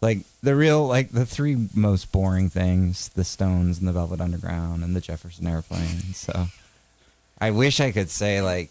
like 0.00 0.18
the 0.42 0.54
real, 0.54 0.86
like 0.86 1.10
the 1.10 1.26
three 1.26 1.68
most 1.74 2.12
boring 2.12 2.48
things: 2.48 3.08
the 3.08 3.24
Stones 3.24 3.78
and 3.78 3.88
the 3.88 3.92
Velvet 3.92 4.20
Underground 4.20 4.84
and 4.84 4.94
the 4.94 5.00
Jefferson 5.00 5.46
Airplane. 5.46 6.14
So, 6.14 6.46
I 7.40 7.50
wish 7.50 7.80
I 7.80 7.90
could 7.90 8.10
say 8.10 8.40
like 8.40 8.70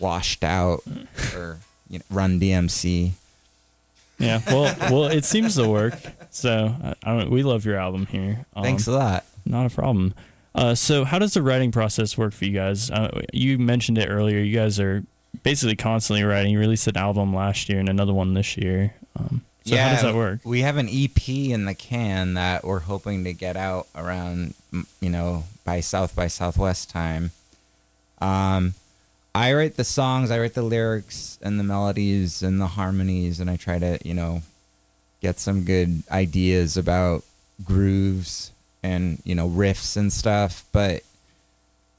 washed 0.00 0.42
out 0.42 0.82
or 1.34 1.58
you 1.88 1.98
know, 1.98 2.04
Run 2.10 2.40
DMC. 2.40 3.12
Yeah. 4.18 4.40
Well, 4.46 4.74
well, 4.90 5.04
it 5.06 5.24
seems 5.24 5.56
to 5.56 5.68
work. 5.68 5.94
So 6.32 6.74
I, 6.82 6.94
I 7.04 7.24
we 7.26 7.42
love 7.42 7.64
your 7.64 7.76
album 7.76 8.06
here. 8.06 8.44
Um, 8.56 8.64
Thanks 8.64 8.86
a 8.88 8.92
lot. 8.92 9.24
Not 9.44 9.66
a 9.66 9.70
problem. 9.70 10.14
Uh, 10.54 10.74
so 10.74 11.04
how 11.04 11.18
does 11.18 11.34
the 11.34 11.42
writing 11.42 11.70
process 11.70 12.18
work 12.18 12.32
for 12.32 12.44
you 12.44 12.52
guys? 12.52 12.90
Uh, 12.90 13.20
you 13.32 13.58
mentioned 13.58 13.98
it 13.98 14.08
earlier. 14.08 14.38
You 14.38 14.54
guys 14.54 14.80
are 14.80 15.04
basically 15.42 15.76
constantly 15.76 16.24
writing. 16.24 16.52
You 16.52 16.58
released 16.58 16.86
an 16.86 16.96
album 16.96 17.34
last 17.34 17.68
year 17.68 17.78
and 17.78 17.88
another 17.88 18.12
one 18.12 18.34
this 18.34 18.56
year. 18.56 18.94
Um, 19.16 19.42
so 19.64 19.76
how 19.76 19.90
does 19.90 20.02
that 20.02 20.14
work? 20.14 20.40
We 20.44 20.62
have 20.62 20.76
an 20.76 20.88
EP 20.90 21.28
in 21.28 21.66
the 21.66 21.74
can 21.74 22.34
that 22.34 22.64
we're 22.64 22.80
hoping 22.80 23.24
to 23.24 23.32
get 23.32 23.56
out 23.56 23.86
around, 23.94 24.54
you 25.00 25.10
know, 25.10 25.44
by 25.64 25.80
South 25.80 26.16
by 26.16 26.26
Southwest 26.26 26.90
time. 26.90 27.30
Um, 28.20 28.74
I 29.34 29.54
write 29.54 29.76
the 29.76 29.84
songs, 29.84 30.30
I 30.30 30.38
write 30.38 30.54
the 30.54 30.62
lyrics 30.62 31.38
and 31.42 31.58
the 31.58 31.64
melodies 31.64 32.42
and 32.42 32.60
the 32.60 32.66
harmonies, 32.68 33.40
and 33.40 33.48
I 33.48 33.56
try 33.56 33.78
to, 33.78 33.98
you 34.04 34.14
know, 34.14 34.42
get 35.22 35.38
some 35.38 35.64
good 35.64 36.02
ideas 36.10 36.76
about 36.76 37.24
grooves 37.64 38.50
and 38.82 39.22
you 39.24 39.34
know 39.34 39.48
riffs 39.48 39.96
and 39.96 40.12
stuff. 40.12 40.64
But 40.72 41.02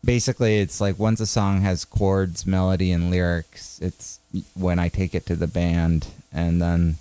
basically, 0.05 0.59
it's 0.59 0.79
like 0.79 0.99
once 0.99 1.19
a 1.19 1.25
song 1.25 1.61
has 1.61 1.85
chords, 1.85 2.45
melody, 2.45 2.91
and 2.91 3.09
lyrics, 3.09 3.79
it's 3.81 4.19
when 4.53 4.77
I 4.77 4.89
take 4.89 5.15
it 5.15 5.25
to 5.27 5.35
the 5.35 5.47
band, 5.47 6.07
and 6.31 6.61
then 6.61 6.97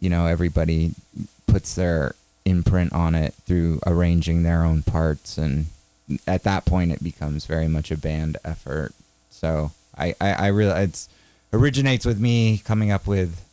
you 0.00 0.10
know 0.10 0.26
everybody 0.26 0.94
puts 1.46 1.74
their 1.74 2.14
imprint 2.44 2.92
on 2.92 3.14
it 3.14 3.34
through 3.44 3.78
arranging 3.86 4.42
their 4.42 4.64
own 4.64 4.82
parts 4.82 5.36
and 5.36 5.66
at 6.26 6.42
that 6.42 6.64
point 6.64 6.90
it 6.90 7.02
becomes 7.02 7.44
very 7.44 7.68
much 7.68 7.90
a 7.90 7.96
band 7.96 8.36
effort 8.44 8.92
so 9.28 9.70
i 9.96 10.14
i, 10.20 10.32
I 10.32 10.46
really 10.46 10.72
it's 10.82 11.08
originates 11.52 12.06
with 12.06 12.18
me 12.18 12.58
coming 12.58 12.90
up 12.90 13.06
with 13.06 13.44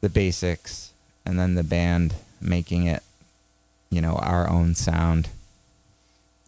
the 0.00 0.08
basics 0.08 0.83
and 1.26 1.38
then 1.38 1.54
the 1.54 1.64
band 1.64 2.14
making 2.40 2.86
it 2.86 3.02
you 3.90 4.00
know 4.00 4.14
our 4.16 4.48
own 4.48 4.74
sound 4.74 5.28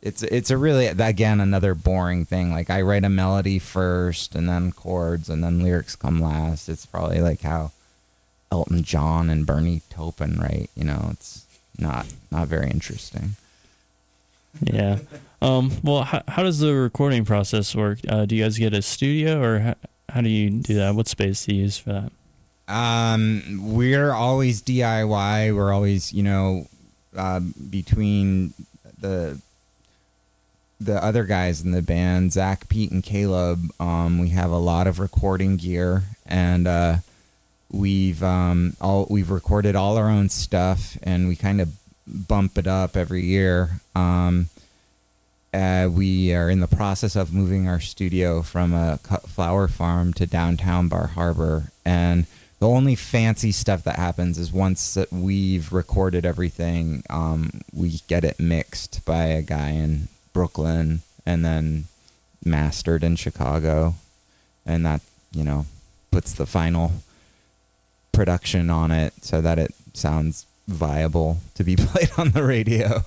it's 0.03 0.23
it's 0.25 0.51
a 0.51 0.57
really 0.57 0.87
again 0.87 1.41
another 1.41 1.75
boring 1.75 2.25
thing 2.25 2.51
like 2.53 2.69
i 2.71 2.81
write 2.81 3.05
a 3.05 3.09
melody 3.09 3.59
first 3.59 4.35
and 4.35 4.49
then 4.49 4.71
chords 4.73 5.29
and 5.29 5.43
then 5.43 5.63
lyrics 5.63 5.97
come 5.97 6.21
last 6.21 6.69
it's 6.69 6.87
probably 6.87 7.21
like 7.21 7.41
how 7.43 7.71
elton 8.53 8.83
john 8.83 9.31
and 9.31 9.47
bernie 9.47 9.83
taupin 9.91 10.39
write 10.39 10.71
you 10.77 10.85
know 10.85 11.09
it's 11.13 11.45
not 11.79 12.07
not 12.31 12.49
very 12.49 12.71
interesting 12.71 13.37
Yeah. 14.63 14.99
Um, 15.43 15.71
well, 15.85 16.03
how, 16.05 16.23
how 16.29 16.43
does 16.43 16.61
the 16.61 16.73
recording 16.75 17.27
process 17.27 17.75
work? 17.75 17.99
Uh, 18.09 18.25
do 18.25 18.35
you 18.35 18.43
guys 18.43 18.57
get 18.57 18.73
a 18.73 18.81
studio 18.81 19.43
or 19.43 19.59
how, 19.59 19.75
how 20.09 20.21
do 20.23 20.31
you 20.31 20.49
do 20.49 20.75
that? 20.77 20.95
What 20.95 21.09
space 21.09 21.45
do 21.45 21.55
you 21.55 21.65
use 21.65 21.77
for 21.77 21.93
that? 21.93 22.13
Um, 22.69 23.61
we're 23.63 24.13
always 24.13 24.63
DIY. 24.63 25.55
We're 25.55 25.73
always, 25.73 26.13
you 26.13 26.23
know, 26.23 26.67
uh, 27.17 27.41
between 27.71 28.55
the 29.01 29.41
the 30.79 31.03
other 31.03 31.25
guys 31.25 31.63
in 31.63 31.71
the 31.71 31.81
band, 31.81 32.33
Zach, 32.33 32.69
Pete, 32.69 32.91
and 32.91 33.03
Caleb. 33.03 33.71
Um, 33.81 34.19
we 34.19 34.31
have 34.31 34.51
a 34.51 34.59
lot 34.59 34.87
of 34.87 34.99
recording 34.99 35.57
gear, 35.57 36.03
and 36.27 36.67
uh, 36.67 36.97
we've 37.71 38.23
um, 38.23 38.77
all 38.81 39.07
we've 39.09 39.31
recorded 39.31 39.77
all 39.77 39.97
our 39.97 40.11
own 40.11 40.29
stuff, 40.29 40.99
and 41.03 41.29
we 41.29 41.37
kind 41.37 41.61
of 41.61 41.71
bump 42.07 42.59
it 42.59 42.67
up 42.67 42.97
every 42.97 43.23
year. 43.23 43.81
Um, 43.95 44.49
uh, 45.55 45.89
we 45.91 46.35
are 46.35 46.51
in 46.51 46.61
the 46.61 46.69
process 46.69 47.17
of 47.17 47.33
moving 47.33 47.67
our 47.67 47.81
studio 47.81 48.43
from 48.43 48.75
a 48.75 48.99
flower 49.27 49.69
farm 49.69 50.13
to 50.15 50.27
downtown 50.27 50.89
Bar 50.89 51.07
Harbor, 51.09 51.73
and 51.85 52.27
the 52.59 52.69
only 52.69 52.95
fancy 52.95 53.53
stuff 53.53 53.85
that 53.85 53.97
happens 53.97 54.39
is 54.39 54.53
once 54.53 54.97
we've 55.11 55.73
recorded 55.73 56.25
everything, 56.25 57.03
um, 57.11 57.61
we 57.73 58.01
get 58.09 58.25
it 58.25 58.41
mixed 58.41 59.05
by 59.05 59.25
a 59.27 59.43
guy 59.43 59.71
in 59.71 60.09
Brooklyn, 60.33 61.03
and 61.27 61.45
then 61.45 61.85
mastered 62.45 63.05
in 63.05 63.17
Chicago, 63.17 63.95
and 64.65 64.87
that 64.87 65.03
you 65.33 65.45
know 65.45 65.67
puts 66.11 66.33
the 66.33 66.47
final 66.47 66.93
production 68.13 68.71
on 68.71 68.91
it 68.91 69.13
so 69.21 69.43
that 69.43 69.59
it 69.59 69.75
sounds 69.93 70.47
viable 70.67 71.39
to 71.55 71.63
be 71.63 71.77
played 71.77 72.11
on 72.17 72.31
the 72.31 72.43
radio. 72.43 73.05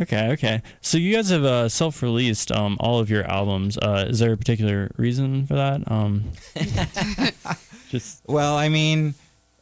Okay, 0.00 0.28
okay. 0.32 0.62
So 0.82 0.98
you 0.98 1.14
guys 1.14 1.30
have 1.30 1.44
uh, 1.44 1.68
self-released 1.68 2.52
um, 2.52 2.76
all 2.80 2.98
of 3.00 3.08
your 3.08 3.24
albums. 3.24 3.78
Uh, 3.78 4.06
is 4.08 4.18
there 4.18 4.32
a 4.32 4.36
particular 4.36 4.90
reason 4.96 5.46
for 5.46 5.54
that? 5.54 5.90
Um, 5.90 6.24
just 7.90 8.20
Well, 8.26 8.56
I 8.56 8.68
mean, 8.68 9.14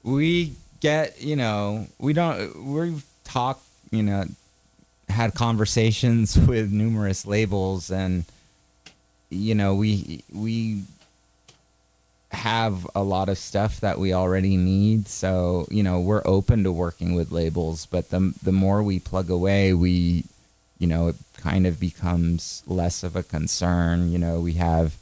we 0.02 0.54
get, 0.80 1.22
you 1.22 1.36
know, 1.36 1.86
we 1.98 2.12
don't, 2.12 2.64
we've 2.64 3.04
talked, 3.22 3.62
you 3.90 4.02
know, 4.02 4.24
had 5.08 5.34
conversations 5.34 6.36
with 6.48 6.72
numerous 6.72 7.26
labels 7.26 7.90
and, 7.90 8.24
you 9.30 9.54
know, 9.54 9.74
we, 9.74 10.24
we 10.32 10.82
have 12.34 12.86
a 12.94 13.02
lot 13.02 13.28
of 13.28 13.38
stuff 13.38 13.80
that 13.80 13.98
we 13.98 14.12
already 14.12 14.56
need. 14.56 15.08
So, 15.08 15.66
you 15.70 15.82
know, 15.82 16.00
we're 16.00 16.22
open 16.24 16.64
to 16.64 16.72
working 16.72 17.14
with 17.14 17.32
labels, 17.32 17.86
but 17.86 18.10
the, 18.10 18.34
the 18.42 18.52
more 18.52 18.82
we 18.82 18.98
plug 18.98 19.30
away, 19.30 19.72
we, 19.72 20.24
you 20.78 20.86
know, 20.86 21.08
it 21.08 21.16
kind 21.38 21.66
of 21.66 21.80
becomes 21.80 22.62
less 22.66 23.02
of 23.02 23.16
a 23.16 23.22
concern. 23.22 24.12
You 24.12 24.18
know, 24.18 24.40
we 24.40 24.54
have, 24.54 24.96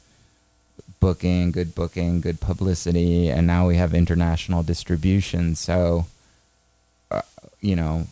booking, 1.03 1.51
good 1.51 1.75
booking, 1.75 2.21
good 2.21 2.39
publicity, 2.39 3.29
and 3.29 3.45
now 3.45 3.67
we 3.67 3.75
have 3.75 3.93
international 3.93 4.63
distribution. 4.63 5.53
So, 5.53 6.05
uh, 7.11 7.23
you 7.59 7.75
know, 7.75 8.07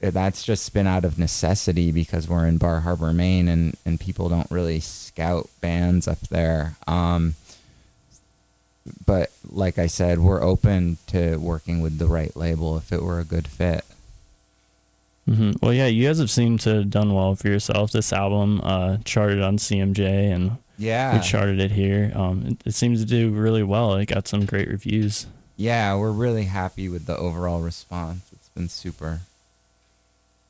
that's 0.00 0.44
just 0.44 0.72
been 0.72 0.86
out 0.86 1.04
of 1.04 1.18
necessity 1.18 1.90
because 1.90 2.28
we're 2.28 2.46
in 2.46 2.56
Bar 2.56 2.80
Harbor, 2.82 3.12
Maine, 3.12 3.48
and 3.48 3.76
and 3.84 3.98
people 3.98 4.28
don't 4.28 4.48
really 4.48 4.78
scout 4.78 5.50
bands 5.60 6.06
up 6.06 6.20
there. 6.28 6.76
Um, 6.86 7.34
but 9.06 9.30
like 9.50 9.78
I 9.78 9.86
said, 9.86 10.18
we're 10.20 10.42
open 10.42 10.98
to 11.08 11.36
working 11.36 11.80
with 11.80 11.98
the 11.98 12.06
right 12.06 12.34
label 12.36 12.76
if 12.76 12.92
it 12.92 13.02
were 13.02 13.18
a 13.20 13.24
good 13.24 13.46
fit. 13.48 13.84
hmm 15.26 15.52
well, 15.62 15.72
yeah. 15.72 15.86
You 15.86 16.06
guys 16.06 16.18
have 16.18 16.30
seemed 16.30 16.60
to 16.60 16.76
have 16.76 16.90
done 16.90 17.12
well 17.14 17.34
for 17.34 17.48
yourself. 17.48 17.92
This 17.92 18.12
album 18.12 18.60
uh, 18.62 18.98
charted 19.04 19.42
on 19.42 19.58
CMJ, 19.58 20.32
and 20.34 20.52
Yeah, 20.78 21.14
we 21.16 21.20
charted 21.22 21.60
it 21.60 21.70
here. 21.72 22.12
Um, 22.14 22.46
it, 22.46 22.68
it 22.68 22.74
seems 22.74 23.00
to 23.00 23.06
do 23.06 23.30
really 23.30 23.62
well. 23.62 23.94
It 23.96 24.06
got 24.06 24.26
some 24.28 24.46
great 24.46 24.68
reviews. 24.68 25.26
yeah, 25.56 25.94
we're 25.96 26.12
really 26.12 26.44
happy 26.44 26.88
with 26.88 27.06
the 27.06 27.16
overall 27.16 27.60
response. 27.60 28.22
It's 28.32 28.48
been 28.50 28.68
super. 28.68 29.20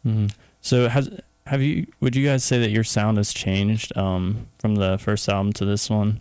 hmm 0.04 0.26
So 0.62 0.88
has 0.88 1.10
have 1.46 1.62
you? 1.62 1.86
Would 2.00 2.14
you 2.14 2.26
guys 2.26 2.44
say 2.44 2.58
that 2.60 2.70
your 2.70 2.84
sound 2.84 3.16
has 3.16 3.32
changed 3.32 3.96
um, 3.96 4.46
from 4.58 4.74
the 4.76 4.98
first 4.98 5.28
album 5.28 5.52
to 5.54 5.64
this 5.64 5.88
one? 5.90 6.20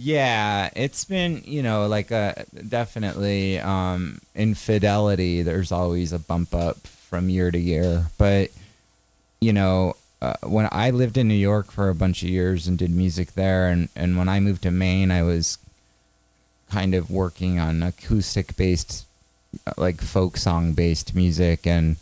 Yeah, 0.00 0.70
it's 0.76 1.04
been, 1.04 1.42
you 1.44 1.60
know, 1.60 1.88
like 1.88 2.12
a 2.12 2.44
definitely 2.68 3.58
um 3.58 4.20
infidelity. 4.34 5.42
There's 5.42 5.72
always 5.72 6.12
a 6.12 6.20
bump 6.20 6.54
up 6.54 6.86
from 6.86 7.28
year 7.28 7.50
to 7.50 7.58
year, 7.58 8.06
but 8.16 8.50
you 9.40 9.52
know, 9.52 9.96
uh, 10.22 10.34
when 10.44 10.68
I 10.70 10.90
lived 10.90 11.16
in 11.16 11.26
New 11.26 11.34
York 11.34 11.72
for 11.72 11.88
a 11.88 11.94
bunch 11.96 12.22
of 12.22 12.28
years 12.28 12.68
and 12.68 12.78
did 12.78 12.90
music 12.90 13.32
there 13.32 13.68
and 13.68 13.88
and 13.96 14.16
when 14.16 14.28
I 14.28 14.38
moved 14.38 14.62
to 14.62 14.70
Maine, 14.70 15.10
I 15.10 15.22
was 15.24 15.58
kind 16.70 16.94
of 16.94 17.10
working 17.10 17.58
on 17.58 17.82
acoustic 17.82 18.56
based 18.56 19.04
like 19.76 20.00
folk 20.00 20.36
song 20.36 20.74
based 20.74 21.14
music 21.14 21.66
and 21.66 21.96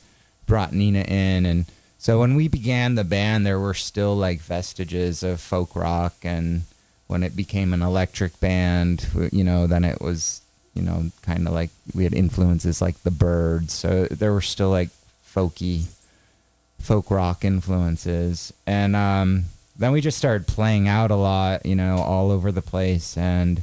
brought 0.47 0.73
Nina 0.75 1.01
in 1.01 1.47
and 1.47 1.65
so 1.99 2.21
when 2.21 2.35
we 2.35 2.49
began 2.49 2.95
the 2.95 3.05
band 3.05 3.47
there 3.47 3.61
were 3.61 3.75
still 3.75 4.15
like 4.17 4.41
vestiges 4.41 5.23
of 5.23 5.41
folk 5.41 5.75
rock 5.77 6.15
and 6.23 6.63
when 7.07 7.23
it 7.23 7.37
became 7.37 7.73
an 7.73 7.83
electric 7.83 8.39
band, 8.41 9.07
you 9.33 9.45
know, 9.45 9.67
then 9.67 9.85
it 9.85 10.01
was, 10.01 10.41
you 10.75 10.83
know, 10.83 11.11
kind 11.23 11.47
of 11.47 11.55
like 11.55 11.71
we 11.95 12.05
had 12.05 12.15
influences 12.15 12.83
like 12.83 13.01
the 13.03 13.11
Byrds. 13.11 13.73
So 13.73 14.07
there 14.07 14.33
were 14.33 14.41
still 14.41 14.71
like 14.71 14.91
folky, 15.35 15.85
folk 16.81 17.11
rock 17.11 17.45
influences, 17.45 18.53
and 18.67 18.97
um, 18.97 19.45
then 19.79 19.93
we 19.93 20.01
just 20.01 20.19
started 20.19 20.47
playing 20.47 20.89
out 20.89 21.11
a 21.11 21.17
lot, 21.17 21.65
you 21.65 21.77
know, 21.77 21.99
all 21.99 22.31
over 22.31 22.51
the 22.51 22.63
place, 22.63 23.17
and 23.17 23.63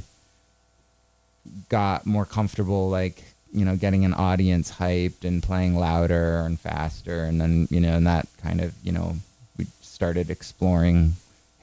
got 1.68 2.06
more 2.06 2.24
comfortable, 2.24 2.88
like 2.88 3.22
you 3.52 3.64
know, 3.64 3.76
getting 3.76 4.04
an 4.04 4.14
audience 4.14 4.72
hyped 4.72 5.24
and 5.24 5.42
playing 5.42 5.76
louder 5.76 6.38
and 6.38 6.58
faster, 6.58 7.24
and 7.24 7.40
then 7.40 7.68
you 7.70 7.80
know, 7.80 7.96
and 7.96 8.06
that 8.06 8.26
kind 8.42 8.60
of, 8.60 8.74
you 8.82 8.90
know, 8.90 9.16
we 9.56 9.66
started 9.80 10.30
exploring 10.30 11.14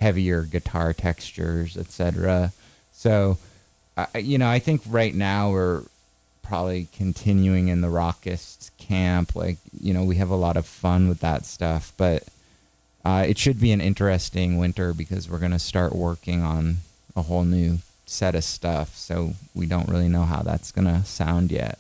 heavier 0.02 0.42
guitar 0.42 0.94
textures, 0.94 1.78
etc. 1.78 2.52
So, 2.92 3.38
I 3.96 4.18
you 4.18 4.38
know, 4.38 4.50
I 4.50 4.60
think 4.60 4.82
right 4.88 5.14
now 5.14 5.52
we're 5.52 5.84
probably 6.42 6.88
continuing 6.94 7.70
in 7.70 7.82
the 7.82 7.88
rockist 7.88 8.72
camp. 8.78 9.36
Like, 9.36 9.58
you 9.80 9.94
know, 9.94 10.04
we 10.04 10.16
have 10.18 10.30
a 10.30 10.36
lot 10.36 10.58
of 10.58 10.66
fun 10.66 11.08
with 11.08 11.20
that 11.22 11.46
stuff, 11.46 11.94
but 11.96 12.24
uh, 13.06 13.26
it 13.28 13.38
should 13.38 13.60
be 13.60 13.72
an 13.72 13.80
interesting 13.80 14.58
winter 14.58 14.94
because 14.94 15.30
we're 15.30 15.40
going 15.40 15.52
to 15.52 15.60
start 15.60 15.96
working 15.96 16.42
on 16.42 16.78
a 17.16 17.22
whole 17.22 17.46
new 17.46 17.78
set 18.06 18.36
of 18.36 18.44
stuff. 18.44 18.96
So 18.96 19.34
we 19.54 19.66
don't 19.66 19.88
really 19.88 20.10
know 20.10 20.24
how 20.24 20.42
that's 20.42 20.72
going 20.72 20.88
to 20.88 21.06
sound 21.06 21.52
yet. 21.52 21.80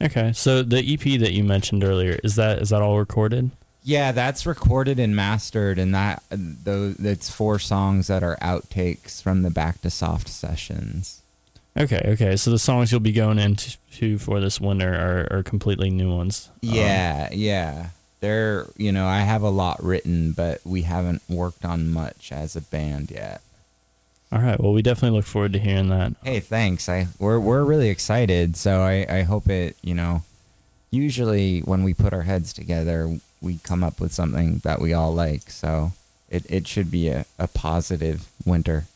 Okay, 0.00 0.32
so 0.34 0.62
the 0.62 0.78
EP 0.78 1.18
that 1.20 1.32
you 1.32 1.42
mentioned 1.42 1.82
earlier 1.82 2.18
is 2.22 2.36
that 2.36 2.60
is 2.60 2.68
that 2.68 2.82
all 2.82 2.98
recorded? 2.98 3.50
Yeah, 3.86 4.10
that's 4.10 4.46
recorded 4.46 4.98
and 4.98 5.14
mastered, 5.14 5.78
and 5.78 5.94
that 5.94 6.20
those 6.28 6.96
it's 6.98 7.30
four 7.30 7.60
songs 7.60 8.08
that 8.08 8.24
are 8.24 8.36
outtakes 8.42 9.22
from 9.22 9.42
the 9.42 9.50
Back 9.50 9.80
to 9.82 9.90
Soft 9.90 10.28
sessions. 10.28 11.22
Okay, 11.76 12.02
okay. 12.04 12.34
So 12.34 12.50
the 12.50 12.58
songs 12.58 12.90
you'll 12.90 13.00
be 13.00 13.12
going 13.12 13.38
into 13.38 14.18
for 14.18 14.40
this 14.40 14.60
winter 14.60 14.92
are, 14.92 15.38
are 15.38 15.42
completely 15.44 15.90
new 15.90 16.12
ones. 16.12 16.48
Um, 16.64 16.70
Yeah, 16.74 17.28
yeah. 17.30 17.88
They're 18.18 18.66
you 18.76 18.90
know 18.90 19.06
I 19.06 19.20
have 19.20 19.42
a 19.42 19.50
lot 19.50 19.80
written, 19.84 20.32
but 20.32 20.62
we 20.64 20.82
haven't 20.82 21.22
worked 21.28 21.64
on 21.64 21.88
much 21.88 22.32
as 22.32 22.56
a 22.56 22.62
band 22.62 23.12
yet. 23.12 23.40
all 24.32 24.40
right. 24.40 24.58
Well, 24.58 24.72
we 24.72 24.82
definitely 24.82 25.16
look 25.16 25.26
forward 25.26 25.52
to 25.52 25.60
hearing 25.60 25.90
that. 25.90 26.14
Hey, 26.24 26.40
thanks. 26.40 26.88
I 26.88 27.06
we're 27.20 27.38
we're 27.38 27.62
really 27.62 27.90
excited. 27.90 28.56
So 28.56 28.80
I 28.80 29.06
I 29.08 29.22
hope 29.22 29.48
it 29.48 29.76
you 29.80 29.94
know. 29.94 30.22
Usually 30.96 31.60
when 31.60 31.82
we 31.84 31.92
put 31.94 32.12
our 32.12 32.22
heads 32.22 32.52
together, 32.52 33.18
we 33.40 33.58
come 33.58 33.84
up 33.84 34.00
with 34.00 34.12
something 34.12 34.60
that 34.64 34.80
we 34.80 34.92
all 34.92 35.12
like. 35.14 35.50
So 35.50 35.92
it 36.30 36.44
it 36.50 36.66
should 36.66 36.90
be 36.90 37.08
a, 37.08 37.26
a 37.38 37.46
positive 37.46 38.26
winter. 38.44 38.86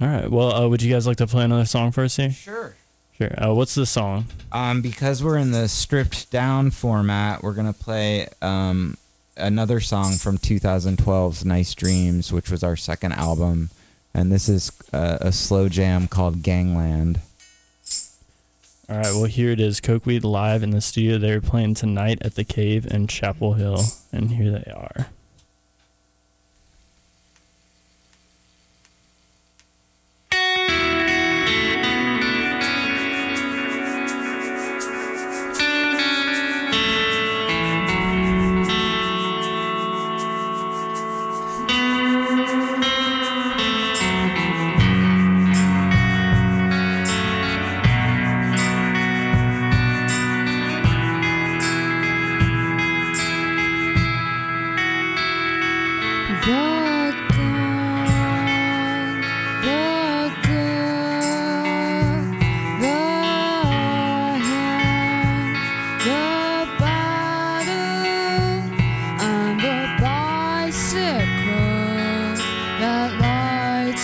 All 0.00 0.08
right. 0.08 0.30
Well, 0.30 0.52
uh, 0.52 0.68
would 0.68 0.82
you 0.82 0.92
guys 0.92 1.06
like 1.06 1.16
to 1.18 1.26
play 1.26 1.44
another 1.44 1.64
song 1.64 1.92
for 1.92 2.04
us 2.04 2.16
here? 2.16 2.30
Sure. 2.30 2.74
Sure. 3.16 3.32
Uh, 3.42 3.54
what's 3.54 3.74
the 3.74 3.86
song? 3.86 4.26
Um, 4.52 4.82
because 4.82 5.24
we're 5.24 5.38
in 5.38 5.50
the 5.52 5.68
stripped 5.68 6.30
down 6.30 6.70
format, 6.70 7.42
we're 7.42 7.54
gonna 7.54 7.72
play 7.72 8.28
um, 8.42 8.98
another 9.38 9.80
song 9.80 10.16
from 10.16 10.36
2012's 10.36 11.44
"Nice 11.44 11.74
Dreams," 11.74 12.30
which 12.32 12.50
was 12.50 12.62
our 12.62 12.76
second 12.76 13.12
album, 13.12 13.70
and 14.12 14.30
this 14.30 14.50
is 14.50 14.70
uh, 14.92 15.16
a 15.22 15.32
slow 15.32 15.70
jam 15.70 16.08
called 16.08 16.42
"Gangland." 16.42 17.20
All 18.88 18.96
right. 18.96 19.12
Well, 19.12 19.24
here 19.24 19.50
it 19.50 19.60
is. 19.60 19.80
Cokeweed 19.80 20.22
live 20.22 20.62
in 20.62 20.70
the 20.70 20.80
studio. 20.80 21.18
They're 21.18 21.40
playing 21.40 21.74
tonight 21.74 22.18
at 22.22 22.36
the 22.36 22.44
Cave 22.44 22.86
in 22.86 23.08
Chapel 23.08 23.54
Hill, 23.54 23.82
and 24.12 24.30
here 24.30 24.52
they 24.52 24.70
are. 24.70 25.08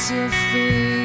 to 0.08 0.28
feel 0.28 1.01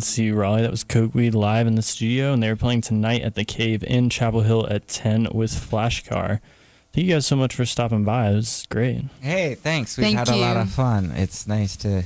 WKNC 0.00 0.36
Raleigh. 0.36 0.62
That 0.62 0.70
was 0.70 0.84
Cokeweed 0.84 1.34
live 1.34 1.66
in 1.66 1.74
the 1.74 1.82
studio, 1.82 2.32
and 2.32 2.42
they 2.42 2.48
were 2.48 2.56
playing 2.56 2.80
tonight 2.80 3.22
at 3.22 3.34
the 3.34 3.44
Cave 3.44 3.84
in 3.84 4.08
Chapel 4.10 4.40
Hill 4.42 4.66
at 4.70 4.88
10 4.88 5.28
with 5.32 5.52
Flash 5.52 6.04
Car. 6.04 6.40
Thank 6.92 7.06
you 7.06 7.14
guys 7.14 7.26
so 7.26 7.36
much 7.36 7.54
for 7.54 7.64
stopping 7.66 8.04
by. 8.04 8.30
It 8.30 8.34
was 8.36 8.66
great. 8.70 9.04
Hey, 9.20 9.54
thanks. 9.54 9.96
We've 9.96 10.04
Thank 10.06 10.18
had 10.18 10.28
a 10.28 10.36
lot 10.36 10.56
of 10.56 10.70
fun. 10.70 11.12
It's 11.14 11.46
nice 11.46 11.76
to 11.78 12.04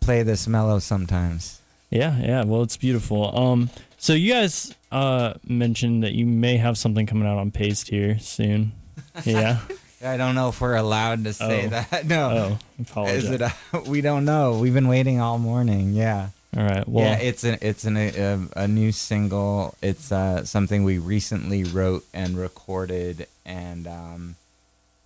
play 0.00 0.22
this 0.22 0.46
mellow 0.46 0.78
sometimes. 0.78 1.60
Yeah, 1.90 2.18
yeah. 2.20 2.44
Well, 2.44 2.62
it's 2.62 2.76
beautiful. 2.76 3.36
Um, 3.36 3.70
so 3.98 4.12
you 4.12 4.32
guys 4.32 4.74
uh 4.92 5.34
mentioned 5.46 6.04
that 6.04 6.12
you 6.12 6.26
may 6.26 6.56
have 6.58 6.78
something 6.78 7.06
coming 7.06 7.26
out 7.26 7.38
on 7.38 7.50
Paste 7.50 7.88
here 7.88 8.18
soon. 8.18 8.72
Yeah. 9.24 9.60
I 10.04 10.16
don't 10.18 10.34
know 10.34 10.50
if 10.50 10.60
we're 10.60 10.74
allowed 10.74 11.24
to 11.24 11.32
say 11.32 11.66
Oh. 11.66 11.68
that. 11.70 12.06
No. 12.06 12.30
Oh, 12.30 12.82
apologize. 12.82 13.24
Is 13.24 13.30
it? 13.30 13.40
A, 13.40 13.52
we 13.86 14.00
don't 14.02 14.24
know. 14.24 14.58
We've 14.58 14.74
been 14.74 14.88
waiting 14.88 15.20
all 15.20 15.38
morning. 15.38 15.92
Yeah. 15.94 16.28
All 16.56 16.62
right. 16.62 16.86
Well, 16.86 17.04
yeah, 17.04 17.18
it's 17.18 17.42
an 17.44 17.58
it's 17.60 17.84
an, 17.84 17.96
a, 17.96 18.46
a 18.56 18.68
new 18.68 18.92
single. 18.92 19.74
It's 19.82 20.12
uh, 20.12 20.44
something 20.44 20.84
we 20.84 20.98
recently 20.98 21.64
wrote 21.64 22.04
and 22.14 22.38
recorded, 22.38 23.26
and 23.44 23.86
um, 23.86 24.36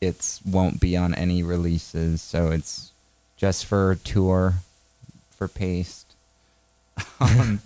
it's 0.00 0.40
won't 0.44 0.80
be 0.80 0.96
on 0.96 1.14
any 1.14 1.42
releases. 1.42 2.20
So 2.20 2.50
it's 2.50 2.92
just 3.36 3.64
for 3.64 3.94
tour, 4.04 4.54
for 5.30 5.48
Paste. 5.48 6.06
Um, 7.20 7.60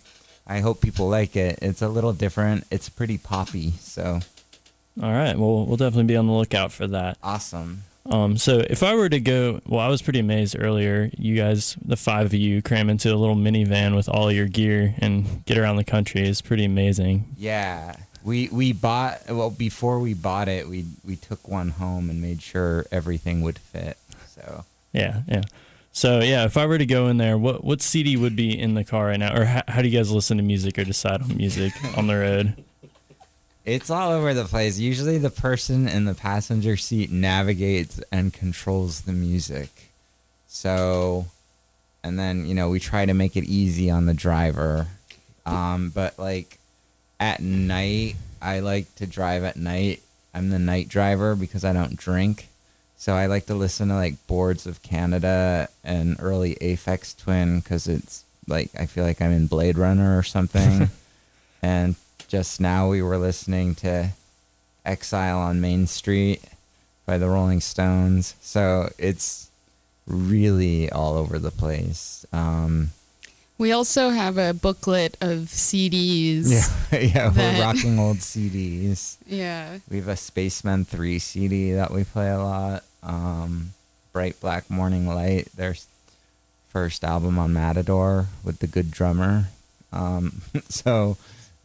I 0.46 0.60
hope 0.60 0.80
people 0.82 1.08
like 1.08 1.36
it. 1.36 1.58
It's 1.62 1.80
a 1.82 1.88
little 1.88 2.12
different. 2.12 2.66
It's 2.70 2.88
pretty 2.88 3.16
poppy. 3.16 3.72
So 3.80 4.20
all 5.00 5.12
right. 5.12 5.38
Well, 5.38 5.64
we'll 5.64 5.76
definitely 5.76 6.04
be 6.04 6.16
on 6.16 6.26
the 6.26 6.32
lookout 6.32 6.72
for 6.72 6.86
that. 6.88 7.16
awesome. 7.22 7.84
Um, 8.06 8.36
so 8.36 8.58
if 8.58 8.82
I 8.82 8.94
were 8.94 9.08
to 9.08 9.20
go, 9.20 9.60
well, 9.66 9.80
I 9.80 9.88
was 9.88 10.02
pretty 10.02 10.18
amazed 10.18 10.56
earlier. 10.58 11.10
You 11.16 11.36
guys, 11.36 11.76
the 11.84 11.96
five 11.96 12.26
of 12.26 12.34
you, 12.34 12.60
cram 12.62 12.90
into 12.90 13.12
a 13.12 13.16
little 13.16 13.36
minivan 13.36 13.94
with 13.94 14.08
all 14.08 14.32
your 14.32 14.48
gear 14.48 14.94
and 14.98 15.44
get 15.44 15.56
around 15.56 15.76
the 15.76 15.84
country. 15.84 16.26
is 16.28 16.42
pretty 16.42 16.64
amazing. 16.64 17.34
Yeah. 17.38 17.96
We 18.24 18.48
we 18.52 18.72
bought 18.72 19.22
well 19.28 19.50
before 19.50 19.98
we 19.98 20.14
bought 20.14 20.46
it 20.46 20.68
we 20.68 20.84
we 21.04 21.16
took 21.16 21.48
one 21.48 21.70
home 21.70 22.08
and 22.08 22.22
made 22.22 22.40
sure 22.40 22.86
everything 22.92 23.42
would 23.42 23.58
fit. 23.58 23.98
So 24.28 24.64
Yeah, 24.92 25.22
yeah. 25.26 25.42
So 25.92 26.20
yeah, 26.20 26.44
if 26.44 26.56
I 26.56 26.66
were 26.66 26.78
to 26.78 26.86
go 26.86 27.08
in 27.08 27.18
there, 27.18 27.36
what 27.36 27.64
what 27.64 27.82
CD 27.82 28.16
would 28.16 28.36
be 28.36 28.58
in 28.58 28.74
the 28.74 28.84
car 28.84 29.06
right 29.06 29.18
now, 29.18 29.36
or 29.36 29.44
how, 29.44 29.62
how 29.68 29.82
do 29.82 29.88
you 29.88 29.98
guys 29.98 30.10
listen 30.10 30.36
to 30.36 30.42
music 30.42 30.78
or 30.78 30.84
decide 30.84 31.20
on 31.22 31.36
music 31.36 31.72
on 31.96 32.06
the 32.06 32.14
road? 32.14 32.64
It's 33.64 33.90
all 33.90 34.10
over 34.10 34.34
the 34.34 34.44
place. 34.44 34.78
Usually, 34.78 35.18
the 35.18 35.30
person 35.30 35.86
in 35.86 36.04
the 36.04 36.14
passenger 36.14 36.76
seat 36.76 37.12
navigates 37.12 38.00
and 38.10 38.32
controls 38.32 39.02
the 39.02 39.12
music. 39.12 39.92
So, 40.48 41.26
and 42.02 42.18
then 42.18 42.46
you 42.46 42.54
know 42.54 42.68
we 42.68 42.80
try 42.80 43.06
to 43.06 43.14
make 43.14 43.36
it 43.36 43.44
easy 43.44 43.90
on 43.90 44.06
the 44.06 44.14
driver. 44.14 44.88
Um, 45.46 45.90
but 45.94 46.18
like 46.18 46.58
at 47.20 47.40
night, 47.40 48.16
I 48.40 48.60
like 48.60 48.92
to 48.96 49.06
drive 49.06 49.44
at 49.44 49.56
night. 49.56 50.02
I'm 50.34 50.50
the 50.50 50.58
night 50.58 50.88
driver 50.88 51.36
because 51.36 51.64
I 51.64 51.72
don't 51.72 51.96
drink. 51.96 52.48
So 52.96 53.14
I 53.14 53.26
like 53.26 53.46
to 53.46 53.54
listen 53.54 53.88
to 53.88 53.94
like 53.94 54.26
Boards 54.26 54.66
of 54.66 54.82
Canada 54.82 55.68
and 55.82 56.16
early 56.20 56.56
Aphex 56.56 57.16
Twin 57.16 57.60
because 57.60 57.86
it's 57.86 58.24
like 58.46 58.70
I 58.78 58.86
feel 58.86 59.04
like 59.04 59.20
I'm 59.20 59.32
in 59.32 59.46
Blade 59.46 59.78
Runner 59.78 60.18
or 60.18 60.22
something. 60.22 60.88
and 61.62 61.94
just 62.32 62.62
now 62.62 62.88
we 62.88 63.02
were 63.02 63.18
listening 63.18 63.74
to 63.74 64.08
Exile 64.86 65.36
on 65.38 65.60
Main 65.60 65.86
Street 65.86 66.40
by 67.04 67.18
the 67.18 67.28
Rolling 67.28 67.60
Stones. 67.60 68.36
So 68.40 68.88
it's 68.96 69.50
really 70.06 70.90
all 70.90 71.18
over 71.18 71.38
the 71.38 71.50
place. 71.50 72.24
Um, 72.32 72.92
We 73.58 73.70
also 73.70 74.08
have 74.08 74.38
a 74.38 74.54
booklet 74.54 75.18
of 75.20 75.40
CDs. 75.50 76.48
yeah, 76.90 76.98
yeah, 76.98 77.28
That- 77.28 77.58
we're 77.58 77.62
rocking 77.66 77.98
old 77.98 78.16
CDs. 78.20 79.18
Yeah. 79.26 79.80
We 79.90 79.98
have 79.98 80.08
a 80.08 80.16
Spacemen 80.16 80.86
3 80.86 81.18
CD 81.18 81.72
that 81.74 81.90
we 81.90 82.02
play 82.02 82.30
a 82.30 82.38
lot. 82.38 82.82
Um, 83.02 83.74
Bright 84.14 84.40
Black 84.40 84.70
Morning 84.70 85.06
Light, 85.06 85.48
their 85.54 85.74
first 86.70 87.04
album 87.04 87.38
on 87.38 87.52
Matador 87.52 88.28
with 88.42 88.60
the 88.60 88.66
good 88.66 88.90
drummer. 88.90 89.48
Um, 89.92 90.40
so 90.70 91.18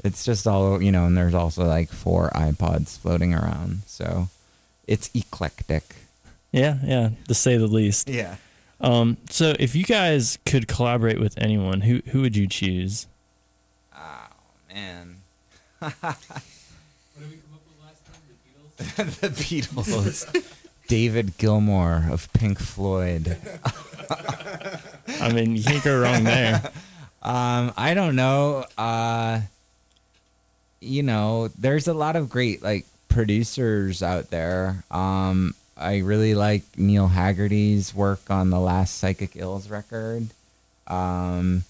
it's 0.03 0.23
just 0.25 0.47
all, 0.47 0.81
you 0.81 0.91
know, 0.91 1.05
and 1.05 1.17
there's 1.17 1.33
also 1.33 1.65
like 1.65 1.89
four 1.89 2.29
iPods 2.36 2.97
floating 2.97 3.33
around. 3.33 3.81
So 3.88 4.29
it's 4.88 5.10
eclectic. 5.13 5.95
Yeah, 6.51 6.77
yeah, 6.83 7.10
to 7.27 7.33
say 7.33 7.57
the 7.57 7.67
least. 7.67 8.10
Yeah. 8.10 8.36
Um, 8.79 9.17
so 9.29 9.53
if 9.60 9.75
you 9.75 9.83
guys 9.83 10.38
could 10.45 10.67
collaborate 10.67 11.19
with 11.19 11.38
anyone, 11.38 11.81
who 11.81 12.01
who 12.12 12.21
would 12.21 12.36
you 12.36 12.47
choose? 12.47 13.07
Oh, 13.95 14.27
man. 14.73 15.17
What 15.79 15.93
did 17.19 17.29
we 17.29 17.38
come 17.38 17.53
up 17.55 17.62
with 17.67 17.79
last 17.83 18.05
time? 18.05 19.07
The 19.21 19.29
Beatles? 19.29 20.31
the 20.31 20.39
Beatles. 20.39 20.53
David 20.88 21.38
Gilmour 21.38 22.05
of 22.10 22.31
Pink 22.31 22.60
Floyd. 22.60 23.38
I 25.19 25.33
mean, 25.33 25.57
you 25.57 25.63
can't 25.63 25.83
go 25.83 25.99
wrong 25.99 26.23
there. 26.23 26.62
Um, 27.19 27.73
I 27.75 27.93
don't 27.93 28.15
know. 28.15 28.63
Uh, 28.77 29.41
you 30.88 31.04
know, 31.04 31.50
there's 31.50 31.88
a 31.88 31.93
lot 31.93 32.15
of 32.15 32.30
great 32.30 32.62
like 32.63 32.86
producers 33.10 34.02
out 34.02 34.30
there. 34.30 34.84
Um, 34.89 35.56
I 35.76 35.97
really 36.00 36.34
like 36.34 36.63
Neil 36.78 37.10
Hagerty's 37.10 37.93
work 37.93 38.30
on 38.30 38.50
the 38.50 38.60
last 38.60 38.97
Psychic 38.97 39.36
Ills 39.36 39.69
record. 39.69 40.28
Um, 40.88 41.63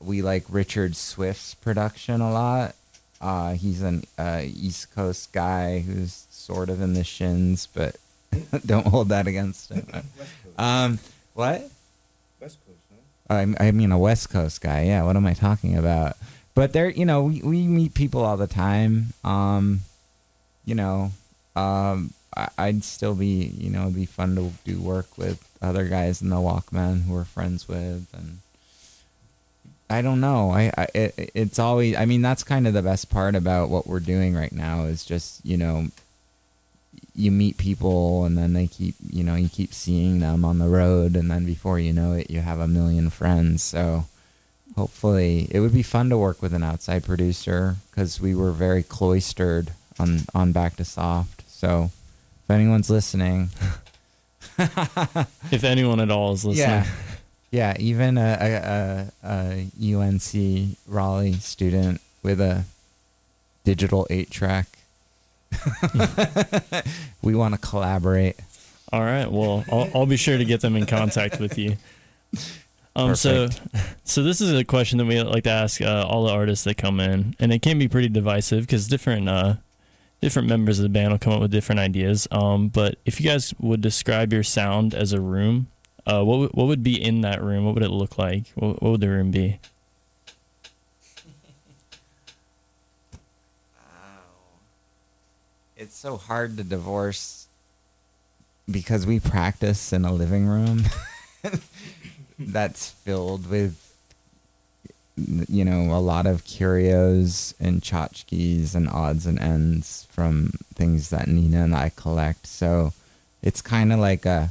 we 0.00 0.22
like 0.22 0.44
Richard 0.48 0.96
Swift's 0.96 1.54
production 1.54 2.20
a 2.20 2.32
lot. 2.32 2.74
Uh, 3.20 3.54
he's 3.54 3.82
an 3.82 4.04
uh, 4.18 4.42
East 4.42 4.94
Coast 4.94 5.32
guy 5.32 5.80
who's 5.80 6.26
sort 6.30 6.68
of 6.68 6.80
in 6.80 6.94
the 6.94 7.04
shins, 7.04 7.68
but 7.72 7.96
don't 8.66 8.86
hold 8.86 9.08
that 9.10 9.26
against 9.26 9.70
him. 9.70 9.86
Um, 10.58 10.98
what? 11.34 11.70
West 12.40 12.58
Coast, 12.66 12.78
no? 12.90 13.34
I, 13.34 13.68
I 13.68 13.70
mean 13.70 13.92
a 13.92 13.98
West 13.98 14.30
Coast 14.30 14.60
guy. 14.60 14.84
Yeah, 14.84 15.04
what 15.04 15.16
am 15.16 15.26
I 15.26 15.34
talking 15.34 15.76
about? 15.76 16.16
But 16.54 16.72
there, 16.72 16.90
you 16.90 17.06
know, 17.06 17.24
we, 17.24 17.42
we 17.42 17.66
meet 17.66 17.94
people 17.94 18.24
all 18.24 18.36
the 18.36 18.46
time. 18.46 19.14
Um, 19.24 19.80
you 20.64 20.74
know, 20.74 21.12
um, 21.56 22.12
I, 22.36 22.48
I'd 22.58 22.84
still 22.84 23.14
be, 23.14 23.44
you 23.58 23.70
know, 23.70 23.82
it'd 23.82 23.94
be 23.94 24.06
fun 24.06 24.36
to 24.36 24.50
do 24.64 24.80
work 24.80 25.16
with 25.16 25.48
other 25.60 25.84
guys 25.88 26.20
in 26.20 26.28
the 26.28 26.36
Walkmen 26.36 27.04
who 27.04 27.14
we're 27.14 27.24
friends 27.24 27.68
with, 27.68 28.06
and 28.12 28.38
I 29.88 30.02
don't 30.02 30.20
know. 30.20 30.50
I, 30.50 30.72
I 30.76 30.88
it, 30.94 31.30
it's 31.34 31.58
always. 31.58 31.96
I 31.96 32.04
mean, 32.04 32.22
that's 32.22 32.44
kind 32.44 32.66
of 32.66 32.74
the 32.74 32.82
best 32.82 33.10
part 33.10 33.34
about 33.34 33.68
what 33.68 33.86
we're 33.86 34.00
doing 34.00 34.34
right 34.34 34.52
now 34.52 34.84
is 34.84 35.04
just 35.04 35.44
you 35.44 35.56
know 35.56 35.88
you 37.14 37.30
meet 37.30 37.58
people 37.58 38.24
and 38.24 38.38
then 38.38 38.54
they 38.54 38.66
keep 38.66 38.94
you 39.06 39.22
know 39.22 39.34
you 39.34 39.48
keep 39.48 39.72
seeing 39.74 40.20
them 40.20 40.44
on 40.44 40.58
the 40.58 40.68
road 40.68 41.14
and 41.14 41.30
then 41.30 41.44
before 41.44 41.78
you 41.78 41.92
know 41.92 42.12
it 42.12 42.30
you 42.30 42.40
have 42.40 42.58
a 42.58 42.66
million 42.66 43.10
friends 43.10 43.62
so 43.62 44.06
hopefully 44.76 45.48
it 45.50 45.60
would 45.60 45.72
be 45.74 45.82
fun 45.82 46.08
to 46.10 46.16
work 46.18 46.40
with 46.42 46.52
an 46.54 46.62
outside 46.62 47.04
producer 47.04 47.76
because 47.90 48.20
we 48.20 48.34
were 48.34 48.52
very 48.52 48.82
cloistered 48.82 49.72
on 49.98 50.20
on 50.34 50.52
back 50.52 50.76
to 50.76 50.84
soft 50.84 51.42
so 51.50 51.90
if 52.44 52.50
anyone's 52.50 52.88
listening 52.90 53.48
If 55.50 55.64
anyone 55.64 56.00
at 56.00 56.10
all 56.10 56.32
is 56.32 56.44
listening. 56.44 56.68
yeah 56.68 56.86
yeah 57.50 57.76
even 57.78 58.16
a, 58.18 58.36
a, 58.40 59.26
a, 59.28 59.66
a 59.84 59.94
unc 59.94 60.76
raleigh 60.86 61.34
student 61.34 62.00
with 62.22 62.40
a 62.40 62.64
digital 63.64 64.06
8 64.10 64.30
track 64.30 64.66
we 67.22 67.34
want 67.34 67.54
to 67.54 67.60
collaborate 67.60 68.36
All 68.92 69.00
right. 69.02 69.30
Well, 69.30 69.64
I'll, 69.70 69.90
I'll 69.94 70.06
be 70.06 70.16
sure 70.18 70.36
to 70.38 70.44
get 70.44 70.60
them 70.60 70.76
in 70.76 70.84
contact 70.86 71.40
with 71.40 71.56
you. 71.58 71.76
Um, 72.94 73.14
so, 73.14 73.48
so 74.04 74.22
this 74.22 74.40
is 74.40 74.52
a 74.52 74.64
question 74.64 74.98
that 74.98 75.06
we 75.06 75.20
like 75.22 75.44
to 75.44 75.50
ask 75.50 75.80
uh, 75.80 76.06
all 76.06 76.24
the 76.24 76.32
artists 76.32 76.64
that 76.64 76.76
come 76.76 77.00
in, 77.00 77.34
and 77.38 77.52
it 77.52 77.62
can 77.62 77.78
be 77.78 77.88
pretty 77.88 78.08
divisive 78.08 78.66
because 78.66 78.86
different 78.88 79.28
uh, 79.28 79.54
different 80.20 80.48
members 80.48 80.78
of 80.78 80.84
the 80.84 80.88
band 80.88 81.10
will 81.10 81.18
come 81.18 81.32
up 81.32 81.40
with 81.40 81.50
different 81.50 81.80
ideas. 81.80 82.28
Um, 82.30 82.68
but 82.68 82.96
if 83.04 83.20
you 83.20 83.28
guys 83.28 83.54
would 83.58 83.80
describe 83.80 84.32
your 84.32 84.42
sound 84.42 84.94
as 84.94 85.12
a 85.12 85.20
room, 85.20 85.68
uh, 86.06 86.22
what 86.22 86.38
would, 86.38 86.50
what 86.52 86.66
would 86.66 86.82
be 86.82 87.02
in 87.02 87.22
that 87.22 87.42
room? 87.42 87.64
What 87.64 87.74
would 87.74 87.82
it 87.82 87.90
look 87.90 88.18
like? 88.18 88.48
What, 88.54 88.82
what 88.82 88.92
would 88.92 89.00
the 89.00 89.08
room 89.08 89.30
be? 89.30 89.58
It's 95.76 95.96
so 95.96 96.16
hard 96.16 96.56
to 96.58 96.62
divorce 96.62 97.48
because 98.70 99.04
we 99.04 99.18
practice 99.18 99.92
in 99.92 100.04
a 100.04 100.12
living 100.12 100.46
room 100.46 100.84
that's 102.48 102.90
filled 102.90 103.48
with 103.48 103.78
you 105.48 105.64
know 105.64 105.94
a 105.94 106.00
lot 106.00 106.26
of 106.26 106.44
curios 106.44 107.54
and 107.60 107.82
tchotchkes 107.82 108.74
and 108.74 108.88
odds 108.88 109.26
and 109.26 109.38
ends 109.38 110.06
from 110.10 110.52
things 110.74 111.10
that 111.10 111.28
Nina 111.28 111.64
and 111.64 111.74
I 111.74 111.90
collect. 111.94 112.46
So 112.46 112.92
it's 113.42 113.60
kind 113.60 113.92
of 113.92 113.98
like 113.98 114.24
a 114.24 114.50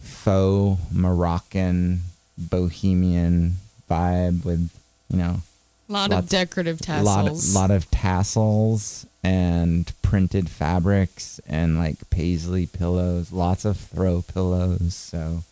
faux 0.00 0.80
Moroccan 0.92 2.00
bohemian 2.38 3.56
vibe 3.90 4.44
with 4.44 4.70
you 5.10 5.18
know 5.18 5.42
A 5.88 5.92
lot 5.92 6.12
of 6.12 6.28
decorative 6.28 6.80
tassels. 6.80 7.06
lot 7.06 7.28
of, 7.28 7.54
lot 7.54 7.70
of 7.70 7.90
tassels 7.90 9.06
and 9.22 9.92
printed 10.02 10.48
fabrics 10.48 11.40
and 11.46 11.78
like 11.78 12.10
paisley 12.10 12.66
pillows 12.66 13.30
lots 13.32 13.64
of 13.64 13.76
throw 13.76 14.22
pillows 14.22 14.94
so 14.94 15.44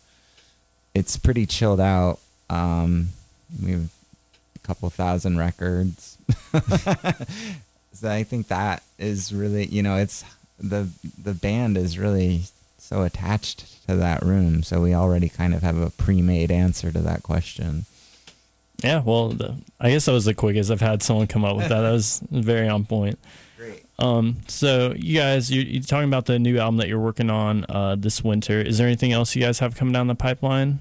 it's 0.93 1.17
pretty 1.17 1.45
chilled 1.45 1.79
out 1.79 2.19
um 2.49 3.09
we 3.63 3.71
have 3.71 3.89
a 4.55 4.59
couple 4.67 4.89
thousand 4.89 5.37
records 5.37 6.17
so 7.93 8.09
i 8.09 8.23
think 8.23 8.47
that 8.47 8.83
is 8.99 9.33
really 9.33 9.65
you 9.65 9.81
know 9.81 9.97
it's 9.97 10.23
the 10.59 10.87
the 11.21 11.33
band 11.33 11.77
is 11.77 11.97
really 11.97 12.43
so 12.77 13.03
attached 13.03 13.87
to 13.87 13.95
that 13.95 14.21
room, 14.21 14.63
so 14.63 14.81
we 14.81 14.93
already 14.93 15.29
kind 15.29 15.53
of 15.53 15.61
have 15.61 15.77
a 15.77 15.89
pre-made 15.89 16.51
answer 16.51 16.91
to 16.91 16.99
that 16.99 17.23
question. 17.23 17.85
Yeah, 18.83 19.01
well, 19.01 19.29
the, 19.29 19.55
I 19.79 19.91
guess 19.91 20.05
that 20.05 20.11
was 20.11 20.25
the 20.25 20.33
quickest 20.33 20.71
I've 20.71 20.81
had 20.81 21.01
someone 21.01 21.27
come 21.27 21.45
up 21.45 21.55
with 21.55 21.69
that. 21.69 21.81
That 21.81 21.91
was 21.91 22.21
very 22.31 22.67
on 22.67 22.83
point. 22.85 23.17
Um, 24.01 24.37
so 24.47 24.95
you 24.97 25.19
guys, 25.19 25.51
you, 25.51 25.61
you're 25.61 25.83
talking 25.83 26.07
about 26.07 26.25
the 26.25 26.39
new 26.39 26.57
album 26.57 26.77
that 26.77 26.87
you're 26.87 26.99
working 26.99 27.29
on 27.29 27.65
uh, 27.69 27.95
this 27.95 28.23
winter. 28.23 28.59
Is 28.59 28.79
there 28.79 28.87
anything 28.87 29.11
else 29.11 29.35
you 29.35 29.43
guys 29.43 29.59
have 29.59 29.75
coming 29.75 29.93
down 29.93 30.07
the 30.07 30.15
pipeline? 30.15 30.79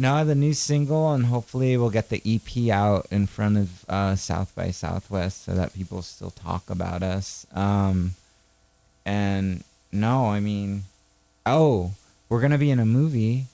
No, 0.00 0.24
the 0.24 0.36
new 0.36 0.54
single, 0.54 1.12
and 1.12 1.26
hopefully 1.26 1.76
we'll 1.76 1.90
get 1.90 2.08
the 2.08 2.22
EP 2.24 2.70
out 2.70 3.08
in 3.10 3.26
front 3.26 3.58
of 3.58 3.84
uh, 3.88 4.14
South 4.14 4.54
by 4.54 4.70
Southwest 4.70 5.44
so 5.44 5.54
that 5.54 5.74
people 5.74 6.02
still 6.02 6.30
talk 6.30 6.70
about 6.70 7.02
us. 7.02 7.44
Um, 7.52 8.12
and 9.04 9.64
no, 9.90 10.26
I 10.26 10.38
mean, 10.38 10.84
oh, 11.44 11.94
we're 12.28 12.40
gonna 12.40 12.58
be 12.58 12.70
in 12.70 12.78
a 12.78 12.86
movie, 12.86 13.46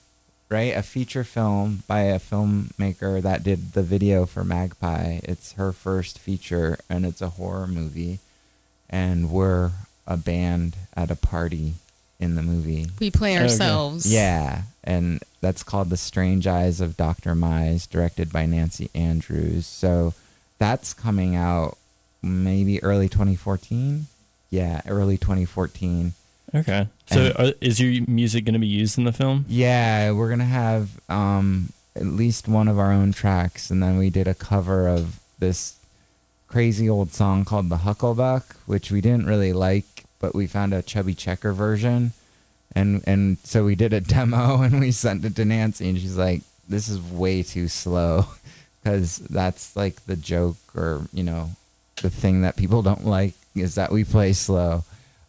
right? 0.50 0.76
A 0.76 0.82
feature 0.82 1.24
film 1.24 1.84
by 1.88 2.00
a 2.00 2.18
filmmaker 2.18 3.22
that 3.22 3.42
did 3.42 3.72
the 3.72 3.82
video 3.82 4.26
for 4.26 4.44
Magpie. 4.44 5.20
It's 5.22 5.52
her 5.52 5.72
first 5.72 6.18
feature, 6.18 6.76
and 6.90 7.06
it's 7.06 7.22
a 7.22 7.30
horror 7.30 7.66
movie, 7.66 8.18
and 8.94 9.28
we're 9.28 9.72
a 10.06 10.16
band 10.16 10.76
at 10.96 11.10
a 11.10 11.16
party 11.16 11.74
in 12.20 12.36
the 12.36 12.42
movie. 12.42 12.86
We 13.00 13.10
play 13.10 13.34
Okay. 13.34 13.42
ourselves. 13.42 14.06
Yeah, 14.10 14.62
and 14.84 15.20
that's 15.40 15.64
called 15.64 15.90
The 15.90 15.96
Strange 15.96 16.46
Eyes 16.46 16.80
of 16.80 16.96
Dr. 16.96 17.34
Myes, 17.34 17.86
directed 17.88 18.32
by 18.32 18.46
Nancy 18.46 18.90
Andrews. 18.94 19.66
So 19.66 20.14
that's 20.58 20.94
coming 20.94 21.34
out 21.34 21.76
maybe 22.22 22.80
early 22.84 23.08
2014. 23.08 24.06
Yeah, 24.50 24.80
early 24.86 25.18
2014. 25.18 26.12
Okay. 26.54 26.86
So 27.10 27.32
And- 27.36 27.48
uh, 27.48 27.52
is 27.60 27.80
your 27.80 28.04
music 28.06 28.44
going 28.44 28.52
to 28.54 28.60
be 28.60 28.68
used 28.68 28.96
in 28.96 29.04
the 29.04 29.12
film? 29.12 29.44
Yeah, 29.48 30.12
we're 30.12 30.30
gonna 30.30 30.44
have 30.44 30.88
um, 31.08 31.70
at 31.96 32.06
least 32.06 32.46
one 32.46 32.68
of 32.68 32.78
our 32.78 32.92
own 32.92 33.12
tracks, 33.12 33.70
and 33.70 33.82
then 33.82 33.98
we 33.98 34.08
did 34.10 34.28
a 34.28 34.34
cover 34.34 34.86
of 34.86 35.18
this 35.40 35.74
crazy 36.54 36.88
old 36.88 37.12
song 37.12 37.44
called 37.44 37.68
"The 37.68 37.78
Hucklebuck," 37.78 38.44
which 38.64 38.92
we 38.92 39.00
didn't 39.00 39.26
really 39.26 39.52
like, 39.52 40.04
but 40.20 40.36
we 40.36 40.46
found 40.46 40.72
a 40.72 40.82
Chubby 40.82 41.12
Checker 41.12 41.52
version, 41.52 42.12
and 42.76 43.02
and 43.08 43.38
so 43.42 43.64
we 43.64 43.74
did 43.74 43.92
a 43.92 44.00
demo 44.14 44.62
and 44.62 44.78
we 44.78 44.92
sent 44.92 45.24
it 45.24 45.34
to 45.34 45.44
Nancy, 45.44 45.88
and 45.88 45.98
she's 45.98 46.16
like, 46.16 46.42
"This 46.68 46.86
is 46.86 47.00
way 47.00 47.42
too 47.42 47.66
slow," 47.66 48.26
because 48.84 49.16
that's 49.16 49.74
like 49.74 50.06
the 50.06 50.14
joke, 50.14 50.56
or 50.76 51.08
you 51.12 51.24
know, 51.24 51.50
the 52.02 52.10
thing 52.10 52.42
that 52.42 52.54
people 52.54 52.82
don't 52.82 53.04
like 53.18 53.34
is 53.56 53.74
that 53.74 53.90
we 53.90 54.04
play 54.04 54.32
slow. 54.32 54.84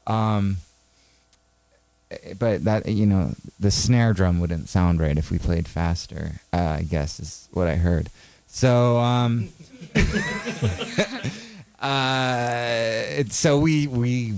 Um, 0.06 0.58
but 2.38 2.66
that 2.66 2.88
you 2.88 3.08
know 3.08 3.32
the 3.60 3.72
snare 3.72 4.14
drum 4.14 4.40
wouldn't 4.40 4.70
sound 4.70 5.00
right 5.00 5.18
if 5.18 5.32
we 5.32 5.40
played 5.40 5.68
faster 5.68 6.34
uh, 6.54 6.78
i 6.80 6.84
guess 6.84 7.20
is 7.20 7.50
what 7.52 7.68
i 7.68 7.78
heard. 7.78 8.12
So 8.48 9.00
um 9.00 9.50
uh 11.80 13.24
so 13.30 13.60
we 13.60 13.88
we 13.88 14.34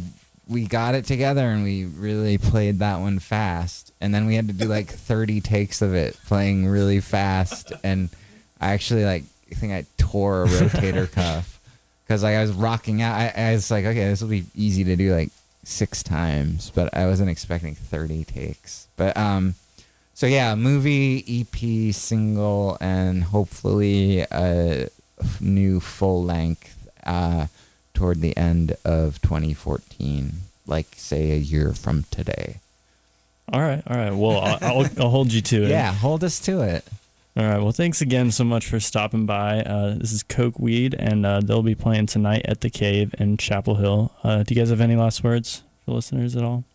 we 0.47 0.65
got 0.65 0.95
it 0.95 1.05
together 1.05 1.49
and 1.49 1.63
we 1.63 1.85
really 1.85 2.37
played 2.37 2.79
that 2.79 2.99
one 2.99 3.19
fast. 3.19 3.91
And 3.99 4.13
then 4.15 4.27
we 4.27 4.35
had 4.35 4.47
to 4.47 4.53
do 4.53 4.65
like 4.65 4.87
30 4.91 5.41
takes 5.41 5.81
of 5.81 5.93
it 5.93 6.17
playing 6.25 6.67
really 6.67 6.99
fast. 6.99 7.73
And 7.83 8.09
i 8.59 8.73
actually 8.73 9.05
like 9.05 9.23
i 9.51 9.55
think 9.55 9.71
i 9.71 9.85
tore 9.97 10.43
a 10.43 10.47
rotator 10.47 11.11
cuff 11.19 11.59
because 12.03 12.23
like 12.23 12.35
i 12.35 12.41
was 12.41 12.51
rocking 12.51 13.01
out. 13.01 13.15
I, 13.15 13.33
I 13.35 13.51
was 13.53 13.69
like 13.69 13.85
okay 13.85 14.07
this 14.09 14.21
will 14.21 14.29
be 14.29 14.45
easy 14.55 14.83
to 14.85 14.95
do 14.95 15.13
like 15.13 15.29
six 15.63 16.01
times, 16.01 16.71
but 16.73 16.93
I 16.93 17.05
wasn't 17.07 17.29
expecting 17.29 17.75
30 17.75 18.23
takes. 18.23 18.87
But 18.95 19.17
um 19.17 19.55
so 20.13 20.25
yeah, 20.25 20.55
movie, 20.55 21.23
EP, 21.27 21.93
single 21.93 22.77
and 22.81 23.23
hopefully 23.23 24.21
a 24.21 24.89
new 25.41 25.79
full 25.79 26.23
length 26.23 26.89
uh 27.05 27.47
toward 27.93 28.21
the 28.21 28.37
end 28.37 28.75
of 28.85 29.19
2014, 29.23 30.33
like 30.67 30.85
say 30.95 31.31
a 31.31 31.37
year 31.37 31.73
from 31.73 32.03
today. 32.11 32.57
All 33.51 33.61
right. 33.61 33.81
All 33.87 33.97
right. 33.97 34.13
Well, 34.13 34.39
I'll, 34.39 34.57
I'll, 34.61 34.89
I'll 34.99 35.09
hold 35.09 35.33
you 35.33 35.41
to 35.41 35.63
it. 35.63 35.69
Yeah, 35.69 35.93
hold 35.93 36.23
us 36.23 36.39
to 36.41 36.61
it. 36.61 36.85
All 37.35 37.45
right. 37.45 37.59
Well, 37.59 37.71
thanks 37.71 38.01
again 38.01 38.31
so 38.31 38.43
much 38.43 38.67
for 38.67 38.79
stopping 38.79 39.25
by. 39.25 39.61
Uh, 39.61 39.95
this 39.95 40.11
is 40.11 40.23
Cokeweed, 40.23 40.95
and 40.97 41.25
uh, 41.25 41.39
they'll 41.39 41.63
be 41.63 41.75
playing 41.75 42.05
tonight 42.07 42.41
at 42.45 42.61
the 42.61 42.69
Cave 42.69 43.15
in 43.19 43.37
Chapel 43.37 43.75
Hill. 43.75 44.11
Uh, 44.23 44.43
do 44.43 44.53
you 44.53 44.61
guys 44.61 44.69
have 44.69 44.81
any 44.81 44.95
last 44.95 45.23
words 45.23 45.63
for 45.85 45.93
listeners 45.93 46.35
at 46.35 46.43
all? 46.43 46.65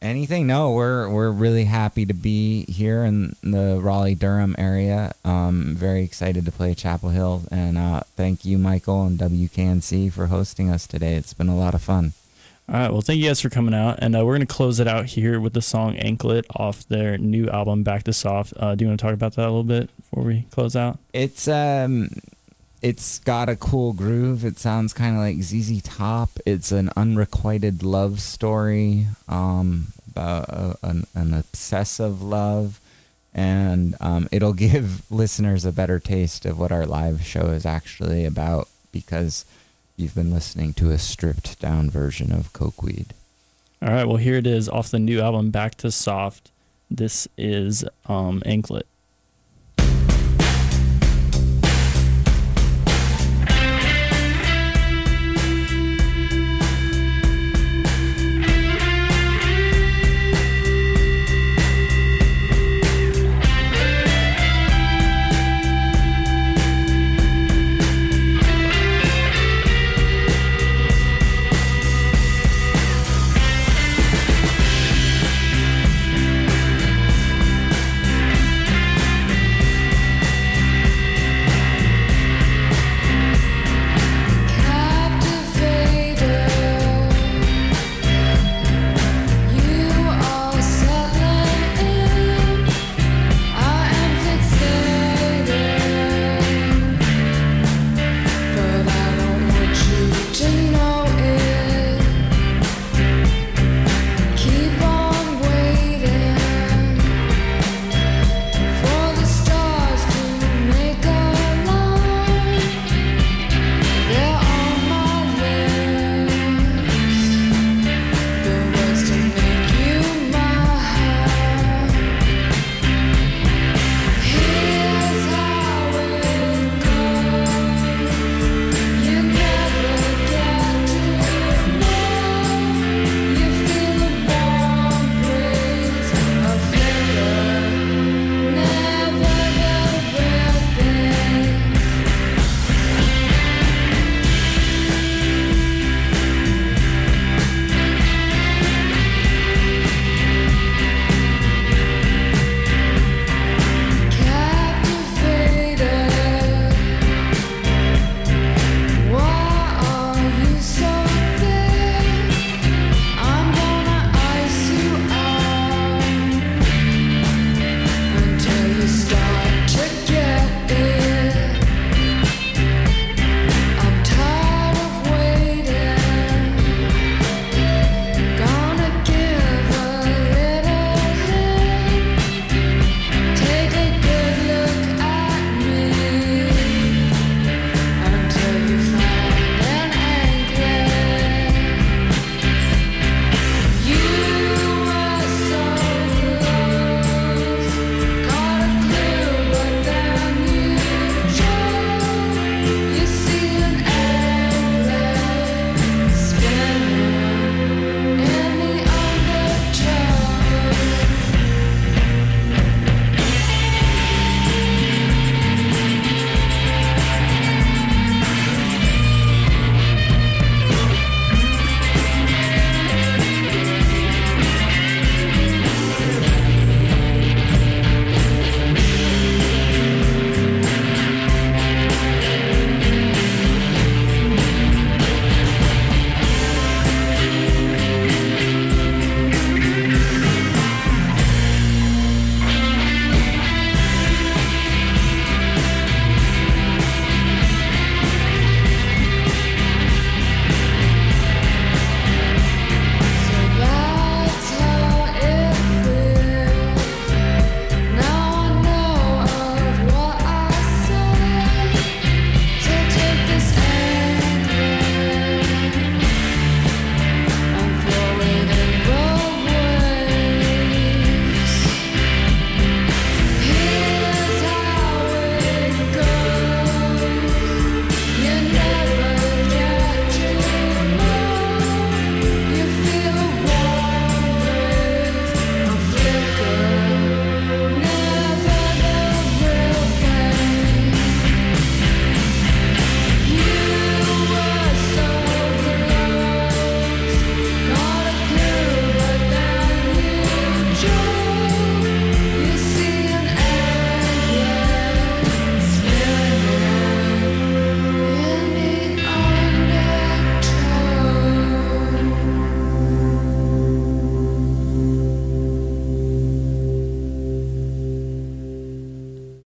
Anything? 0.00 0.46
No, 0.46 0.70
we're 0.72 1.08
we're 1.08 1.32
really 1.32 1.64
happy 1.64 2.06
to 2.06 2.14
be 2.14 2.64
here 2.66 3.02
in 3.02 3.34
the 3.42 3.80
Raleigh 3.82 4.14
Durham 4.14 4.54
area. 4.56 5.12
Um, 5.24 5.74
very 5.76 6.04
excited 6.04 6.44
to 6.44 6.52
play 6.52 6.74
Chapel 6.74 7.08
Hill, 7.08 7.42
and 7.50 7.76
uh, 7.76 8.02
thank 8.14 8.44
you, 8.44 8.58
Michael 8.58 9.04
and 9.04 9.18
WKNC 9.18 10.12
for 10.12 10.26
hosting 10.26 10.70
us 10.70 10.86
today. 10.86 11.14
It's 11.14 11.34
been 11.34 11.48
a 11.48 11.56
lot 11.56 11.74
of 11.74 11.82
fun. 11.82 12.12
All 12.68 12.76
right. 12.76 12.92
Well, 12.92 13.00
thank 13.00 13.18
you 13.18 13.26
guys 13.26 13.40
for 13.40 13.50
coming 13.50 13.74
out, 13.74 13.98
and 14.00 14.14
uh, 14.14 14.24
we're 14.24 14.34
gonna 14.34 14.46
close 14.46 14.78
it 14.78 14.86
out 14.86 15.06
here 15.06 15.40
with 15.40 15.54
the 15.54 15.62
song 15.62 15.96
"Anklet" 15.96 16.44
off 16.54 16.86
their 16.86 17.18
new 17.18 17.48
album 17.48 17.82
"Back 17.82 18.04
to 18.04 18.12
Soft." 18.12 18.52
Uh, 18.56 18.76
do 18.76 18.84
you 18.84 18.88
want 18.88 19.00
to 19.00 19.04
talk 19.04 19.14
about 19.14 19.34
that 19.34 19.46
a 19.46 19.50
little 19.50 19.64
bit 19.64 19.90
before 19.96 20.22
we 20.22 20.46
close 20.52 20.76
out? 20.76 21.00
It's 21.12 21.48
um, 21.48 22.10
it's 22.82 23.18
got 23.18 23.48
a 23.48 23.56
cool 23.56 23.92
groove. 23.92 24.44
It 24.44 24.58
sounds 24.58 24.92
kind 24.92 25.16
of 25.16 25.22
like 25.22 25.42
ZZ 25.42 25.82
Top. 25.82 26.30
It's 26.46 26.72
an 26.72 26.90
unrequited 26.96 27.82
love 27.82 28.20
story 28.20 29.06
um, 29.28 29.88
about 30.10 30.48
a, 30.48 30.76
an, 30.82 31.06
an 31.14 31.34
obsessive 31.34 32.22
love, 32.22 32.80
and 33.34 33.96
um, 34.00 34.28
it'll 34.30 34.52
give 34.68 35.10
listeners 35.10 35.64
a 35.64 35.72
better 35.72 35.98
taste 35.98 36.44
of 36.46 36.58
what 36.58 36.72
our 36.72 36.86
live 36.86 37.22
show 37.24 37.46
is 37.48 37.66
actually 37.66 38.24
about 38.24 38.68
because 38.92 39.44
you've 39.96 40.14
been 40.14 40.32
listening 40.32 40.72
to 40.74 40.90
a 40.90 40.98
stripped 40.98 41.58
down 41.60 41.90
version 41.90 42.32
of 42.32 42.52
Cokeweed. 42.52 43.08
All 43.82 43.90
right. 43.90 44.06
Well, 44.06 44.16
here 44.16 44.34
it 44.34 44.46
is 44.46 44.68
off 44.68 44.90
the 44.90 44.98
new 44.98 45.20
album 45.20 45.50
"Back 45.50 45.74
to 45.76 45.90
Soft." 45.90 46.50
This 46.90 47.26
is 47.36 47.84
um, 48.06 48.42
"Anklet." 48.46 48.86